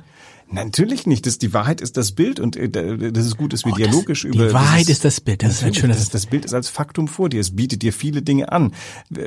Natürlich 0.51 1.07
nicht. 1.07 1.25
Das, 1.25 1.37
die 1.39 1.53
Wahrheit 1.53 1.81
ist 1.81 1.97
das 1.97 2.11
Bild 2.11 2.39
und 2.39 2.55
äh, 2.55 2.69
das 3.11 3.25
ist 3.25 3.35
gut, 3.35 3.51
dass 3.51 3.65
wir 3.65 3.73
Oh, 3.73 3.77
das- 3.77 3.87
dialogisch 3.87 4.21
die 4.21 4.27
über. 4.27 4.53
Wahrheit 4.53 4.81
dieses- 4.81 4.97
ist 4.97 5.05
das 5.05 5.21
Bild. 5.21 5.41
Das 5.43 5.53
ist 5.53 5.63
ein 5.63 5.73
schönes- 5.73 5.97
Das, 5.97 6.09
das 6.09 6.25
Bild 6.27 6.45
ist 6.45 6.53
als 6.53 6.69
Faktum 6.69 7.07
vor 7.07 7.29
dir. 7.29 7.41
Es 7.41 7.55
bietet 7.55 7.81
dir 7.81 7.91
viele 7.91 8.21
Dinge 8.21 8.51
an. 8.51 8.71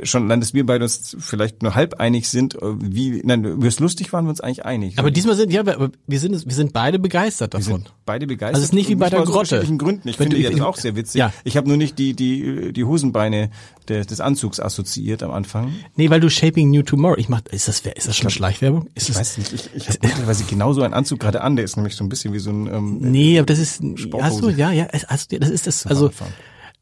Schon 0.05 0.29
dann, 0.29 0.41
dass 0.41 0.55
wir 0.55 0.65
beide 0.65 0.85
uns 0.85 1.17
vielleicht 1.19 1.63
nur 1.63 1.75
halb 1.75 1.95
einig 2.01 2.29
sind, 2.29 2.55
äh, 2.55 2.59
wie, 2.81 3.21
nein, 3.25 3.45
über 3.45 3.67
das 3.67 3.81
lustig 3.81 4.13
waren 4.13 4.25
wir 4.27 4.31
uns 4.31 4.41
eigentlich 4.41 4.65
einig. 4.65 4.99
Aber 4.99 5.11
diesmal 5.11 5.35
sind, 5.37 5.53
ja, 5.53 5.65
wir 5.67 6.21
sind, 6.21 6.47
wir 6.47 6.55
sind 6.55 6.73
beide 6.73 6.99
begeistert 6.99 7.53
wir 7.53 7.61
davon. 7.61 7.81
sind 7.83 7.93
beide 8.07 8.27
begeistert. 8.27 8.55
Also 8.55 8.63
es 8.65 8.69
ist 8.71 8.75
nicht 8.75 8.89
wie 8.89 8.95
bei 8.95 9.11
der 9.11 9.21
aus 9.21 9.27
Grotte. 9.27 9.39
unterschiedlichen 9.57 9.79
Gründen. 9.79 10.09
Ich 10.09 10.19
Wenn 10.19 10.31
finde 10.31 10.37
du- 10.37 10.43
ja 10.43 10.51
das 10.51 10.61
auch 10.61 10.77
sehr 10.77 10.95
witzig. 10.97 11.19
Ja. 11.19 11.33
Ich 11.45 11.57
habe 11.57 11.67
nur 11.69 11.77
nicht 11.77 11.99
die, 11.99 12.15
die, 12.15 12.73
die 12.73 12.85
Hosenbeine 12.85 13.51
des, 13.89 14.07
des 14.07 14.21
Anzugs 14.21 14.61
assoziiert 14.61 15.23
am 15.23 15.33
Anfang. 15.33 15.73
Nee, 15.97 16.11
weil 16.11 16.21
du 16.21 16.31
Shaping 16.31 16.71
New 16.71 16.83
Tomorrow, 16.83 17.17
ich 17.19 17.29
mach, 17.29 17.41
ist 17.51 17.69
das, 17.69 17.81
ist 17.81 18.07
das 18.09 18.17
schon 18.17 18.31
Schleichwerbung? 18.31 18.87
Ist 18.95 19.09
Ich 19.09 19.17
das, 19.17 19.19
weiß 19.19 19.39
nicht, 19.39 19.53
ich, 19.53 19.71
ich 19.75 19.89
habe 19.89 19.99
möglicherweise 20.03 20.45
genauso 20.45 20.83
einen 20.83 20.95
Anzug 20.95 21.08
gerade 21.17 21.41
an, 21.41 21.57
der 21.57 21.65
ist 21.65 21.77
nämlich 21.77 21.97
so 21.97 22.05
ein 22.05 22.09
bisschen 22.09 22.33
wie 22.33 22.39
so 22.39 22.51
ein 22.51 22.67
ähm, 22.67 22.99
Nee, 23.01 23.39
aber 23.39 23.47
das 23.47 23.59
ist, 23.59 23.77
Sporthose. 23.99 24.23
hast 24.25 24.43
du, 24.43 24.51
ja, 24.51 24.71
ja, 24.73 24.89
hast 25.09 25.33
du, 25.33 25.39
das 25.39 25.51
ist 25.51 25.67
das, 25.67 25.87
also, 25.87 26.11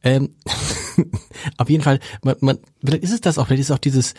ähm, 0.03 0.31
auf 1.57 1.71
jeden 1.71 1.83
Fall, 1.83 2.01
man, 2.23 2.37
man, 2.41 2.59
vielleicht 2.85 3.05
ist 3.05 3.13
es 3.13 3.21
das 3.21 3.39
auch, 3.39 3.47
vielleicht 3.47 3.61
ist 3.63 3.71
es 3.71 3.75
auch 3.75 3.79
dieses, 3.79 4.15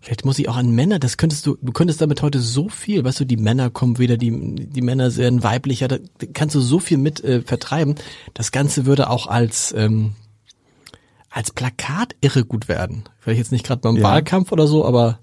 vielleicht 0.00 0.24
muss 0.24 0.38
ich 0.38 0.48
auch 0.48 0.56
an 0.56 0.70
Männer, 0.70 0.98
das 0.98 1.16
könntest 1.16 1.46
du, 1.46 1.56
du 1.60 1.72
könntest 1.72 2.00
damit 2.00 2.22
heute 2.22 2.40
so 2.40 2.68
viel, 2.68 3.04
weißt 3.04 3.20
du, 3.20 3.24
die 3.24 3.36
Männer 3.36 3.70
kommen 3.70 3.98
wieder, 3.98 4.16
die, 4.16 4.30
die 4.56 4.82
Männer 4.82 5.14
werden 5.16 5.42
weiblicher, 5.42 5.88
da 5.88 5.98
kannst 6.32 6.54
du 6.54 6.60
so 6.60 6.78
viel 6.78 6.98
mit 6.98 7.22
äh, 7.24 7.42
vertreiben. 7.42 7.96
Das 8.34 8.52
Ganze 8.52 8.86
würde 8.86 9.10
auch 9.10 9.26
als, 9.26 9.74
ähm, 9.76 10.12
als 11.30 11.50
Plakat 11.50 12.14
irre 12.20 12.44
gut 12.44 12.68
werden. 12.68 13.04
Vielleicht 13.18 13.38
jetzt 13.38 13.52
nicht 13.52 13.66
gerade 13.66 13.80
beim 13.80 13.96
Ja. 13.96 14.04
Wahlkampf 14.04 14.52
oder 14.52 14.66
so, 14.66 14.84
aber 14.84 15.18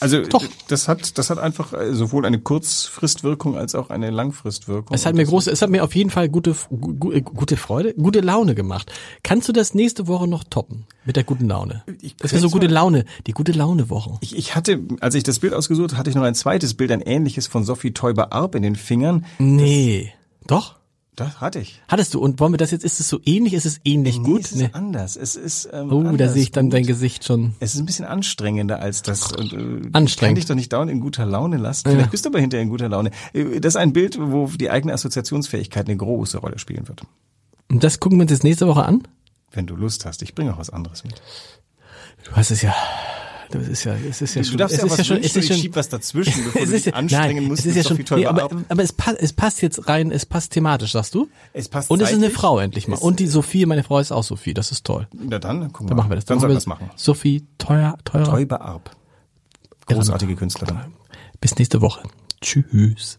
Also 0.00 0.22
Doch. 0.22 0.44
das 0.68 0.88
hat 0.88 1.16
das 1.18 1.30
hat 1.30 1.38
einfach 1.38 1.72
äh, 1.72 1.94
sowohl 1.94 2.26
eine 2.26 2.38
Kurzfristwirkung 2.38 3.56
als 3.56 3.74
auch 3.74 3.90
eine 3.90 4.10
Langfristwirkung. 4.10 4.94
Es 4.94 5.06
hat 5.06 5.14
mir 5.14 5.24
große, 5.24 5.50
es 5.50 5.62
hat 5.62 5.70
mir 5.70 5.82
auf 5.84 5.94
jeden 5.94 6.10
Fall 6.10 6.28
gute, 6.28 6.54
gu, 6.70 6.94
gu- 6.94 7.20
gute 7.22 7.56
Freude, 7.56 7.94
gute 7.94 8.20
Laune 8.20 8.54
gemacht. 8.54 8.92
Kannst 9.22 9.48
du 9.48 9.52
das 9.52 9.74
nächste 9.74 10.06
Woche 10.06 10.28
noch 10.28 10.44
toppen 10.44 10.86
mit 11.04 11.16
der 11.16 11.24
guten 11.24 11.48
Laune? 11.48 11.82
Ich 12.02 12.16
Das 12.16 12.32
wäre 12.32 12.42
so 12.42 12.50
gute 12.50 12.66
Laune, 12.66 13.04
die 13.26 13.32
gute 13.32 13.52
Laune 13.52 13.88
Woche. 13.90 14.18
Ich, 14.20 14.36
ich 14.36 14.54
hatte, 14.54 14.80
als 15.00 15.14
ich 15.14 15.22
das 15.22 15.38
Bild 15.38 15.54
ausgesucht 15.54 15.90
hatte, 15.92 15.98
hatte 15.98 16.10
ich 16.10 16.16
noch 16.16 16.22
ein 16.24 16.34
zweites 16.34 16.74
Bild, 16.74 16.90
ein 16.92 17.00
ähnliches 17.00 17.46
von 17.46 17.64
Sophie 17.64 17.92
Teuber-Arp 17.92 18.54
in 18.54 18.62
den 18.62 18.76
Fingern. 18.76 19.24
Nee, 19.38 20.12
doch? 20.46 20.76
Das 21.16 21.40
hatte 21.40 21.60
ich. 21.60 21.80
Hattest 21.88 22.12
du 22.12 22.20
und 22.20 22.38
wollen 22.40 22.52
wir 22.52 22.58
das 22.58 22.70
jetzt? 22.70 22.84
Ist 22.84 23.00
es 23.00 23.08
so 23.08 23.18
ähnlich? 23.24 23.54
Ist 23.54 23.64
es 23.64 23.80
ähnlich 23.84 24.18
Nee, 24.18 24.24
gut? 24.24 24.44
es 24.44 24.52
ist 24.52 24.58
Nee. 24.58 24.68
anders. 24.72 25.16
Es 25.16 25.34
ist 25.34 25.66
ähm, 25.72 25.90
Oh, 25.90 26.02
da 26.16 26.28
sehe 26.28 26.42
ich 26.42 26.50
dann 26.52 26.66
gut. 26.66 26.74
dein 26.74 26.86
Gesicht 26.86 27.24
schon. 27.24 27.54
Es 27.58 27.74
ist 27.74 27.80
ein 27.80 27.86
bisschen 27.86 28.04
anstrengender 28.04 28.80
als 28.80 29.00
das. 29.02 29.32
Und, 29.32 29.52
äh, 29.54 29.56
Anstrengend. 29.92 30.08
Ich 30.08 30.16
kann 30.18 30.34
dich 30.34 30.44
doch 30.46 30.54
nicht 30.54 30.72
dauernd 30.74 30.90
in 30.90 31.00
guter 31.00 31.24
Laune 31.24 31.56
lassen. 31.56 31.88
Vielleicht 31.90 32.10
bist 32.10 32.26
du 32.26 32.28
aber 32.28 32.38
hinterher 32.38 32.62
in 32.62 32.68
guter 32.68 32.90
Laune. 32.90 33.10
Äh, 33.32 33.60
Das 33.60 33.70
ist 33.72 33.76
ein 33.76 33.94
Bild, 33.94 34.18
wo 34.20 34.46
die 34.48 34.68
eigene 34.70 34.92
Assoziationsfähigkeit 34.92 35.86
eine 35.88 35.96
große 35.96 36.36
Rolle 36.38 36.58
spielen 36.58 36.86
wird. 36.86 37.00
Und 37.70 37.82
das 37.82 37.98
gucken 37.98 38.18
wir 38.18 38.22
uns 38.24 38.30
jetzt 38.32 38.44
nächste 38.44 38.66
Woche 38.68 38.84
an? 38.84 39.02
Wenn 39.52 39.66
du 39.66 39.74
Lust 39.74 40.04
hast. 40.04 40.20
Ich 40.20 40.34
bringe 40.34 40.52
auch 40.52 40.58
was 40.58 40.68
anderes 40.68 41.02
mit. 41.02 41.22
Du 42.24 42.32
hast 42.32 42.50
es 42.50 42.60
ja. 42.60 42.74
Das 43.50 43.68
ist 43.68 43.84
ja, 43.84 43.94
es 43.94 44.20
ist 44.22 44.34
ja 44.34 44.42
Du 44.42 44.48
schon, 44.48 44.58
darfst 44.58 44.74
es 44.74 44.80
ja 44.80 44.86
ist 44.86 44.90
was 44.92 44.98
ja 44.98 45.04
schon, 45.04 45.16
es 45.18 45.36
ist 45.36 45.48
schon, 45.48 45.56
schieb 45.56 45.76
was 45.76 45.88
dazwischen, 45.88 46.44
bevor 46.44 46.62
es 46.62 46.68
du 46.70 46.76
ist 46.76 46.86
dich 46.86 46.92
ja, 46.92 46.98
anstrengen 46.98 47.36
nein, 47.36 47.44
musst. 47.48 47.60
es 47.60 47.66
ist 47.66 47.76
ja 47.76 47.82
schon, 47.96 48.18
nee, 48.18 48.26
aber, 48.26 48.50
aber 48.68 48.82
es 48.82 48.92
passt, 48.92 49.18
es 49.20 49.32
passt 49.32 49.62
jetzt 49.62 49.88
rein, 49.88 50.10
es 50.10 50.26
passt 50.26 50.52
thematisch, 50.52 50.92
sagst 50.92 51.14
du? 51.14 51.28
Es 51.52 51.68
passt 51.68 51.90
Und 51.90 52.00
es 52.00 52.10
ist 52.10 52.16
eine. 52.16 52.30
Frau 52.30 52.58
endlich 52.58 52.88
mal. 52.88 52.96
Es- 52.96 53.02
Und 53.02 53.20
die 53.20 53.26
Sophie, 53.26 53.66
meine 53.66 53.82
Frau 53.84 53.98
ist 53.98 54.12
auch 54.12 54.24
Sophie, 54.24 54.54
das 54.54 54.72
ist 54.72 54.84
toll. 54.84 55.06
Na 55.12 55.38
dann, 55.38 55.72
gucken 55.72 55.86
Dann 55.88 55.96
machen 55.96 56.10
wir 56.10 56.16
das. 56.16 56.24
Dann 56.24 56.36
machen 56.36 56.40
soll 56.42 56.50
wir 56.50 56.54
das 56.54 56.66
machen. 56.66 56.90
Sophie, 56.96 57.46
teuer, 57.58 57.96
teurer. 58.04 58.24
Teuber 58.24 58.60
Arp. 58.60 58.90
Großartige 59.86 60.34
Künstlerin. 60.36 60.78
Bis 61.40 61.56
nächste 61.56 61.80
Woche. 61.80 62.02
Tschüss. 62.40 63.18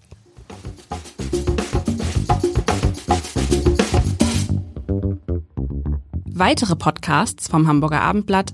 Weitere 6.29 6.75
Podcasts 6.75 7.47
vom 7.47 7.67
Hamburger 7.67 8.01
Abendblatt 8.01 8.53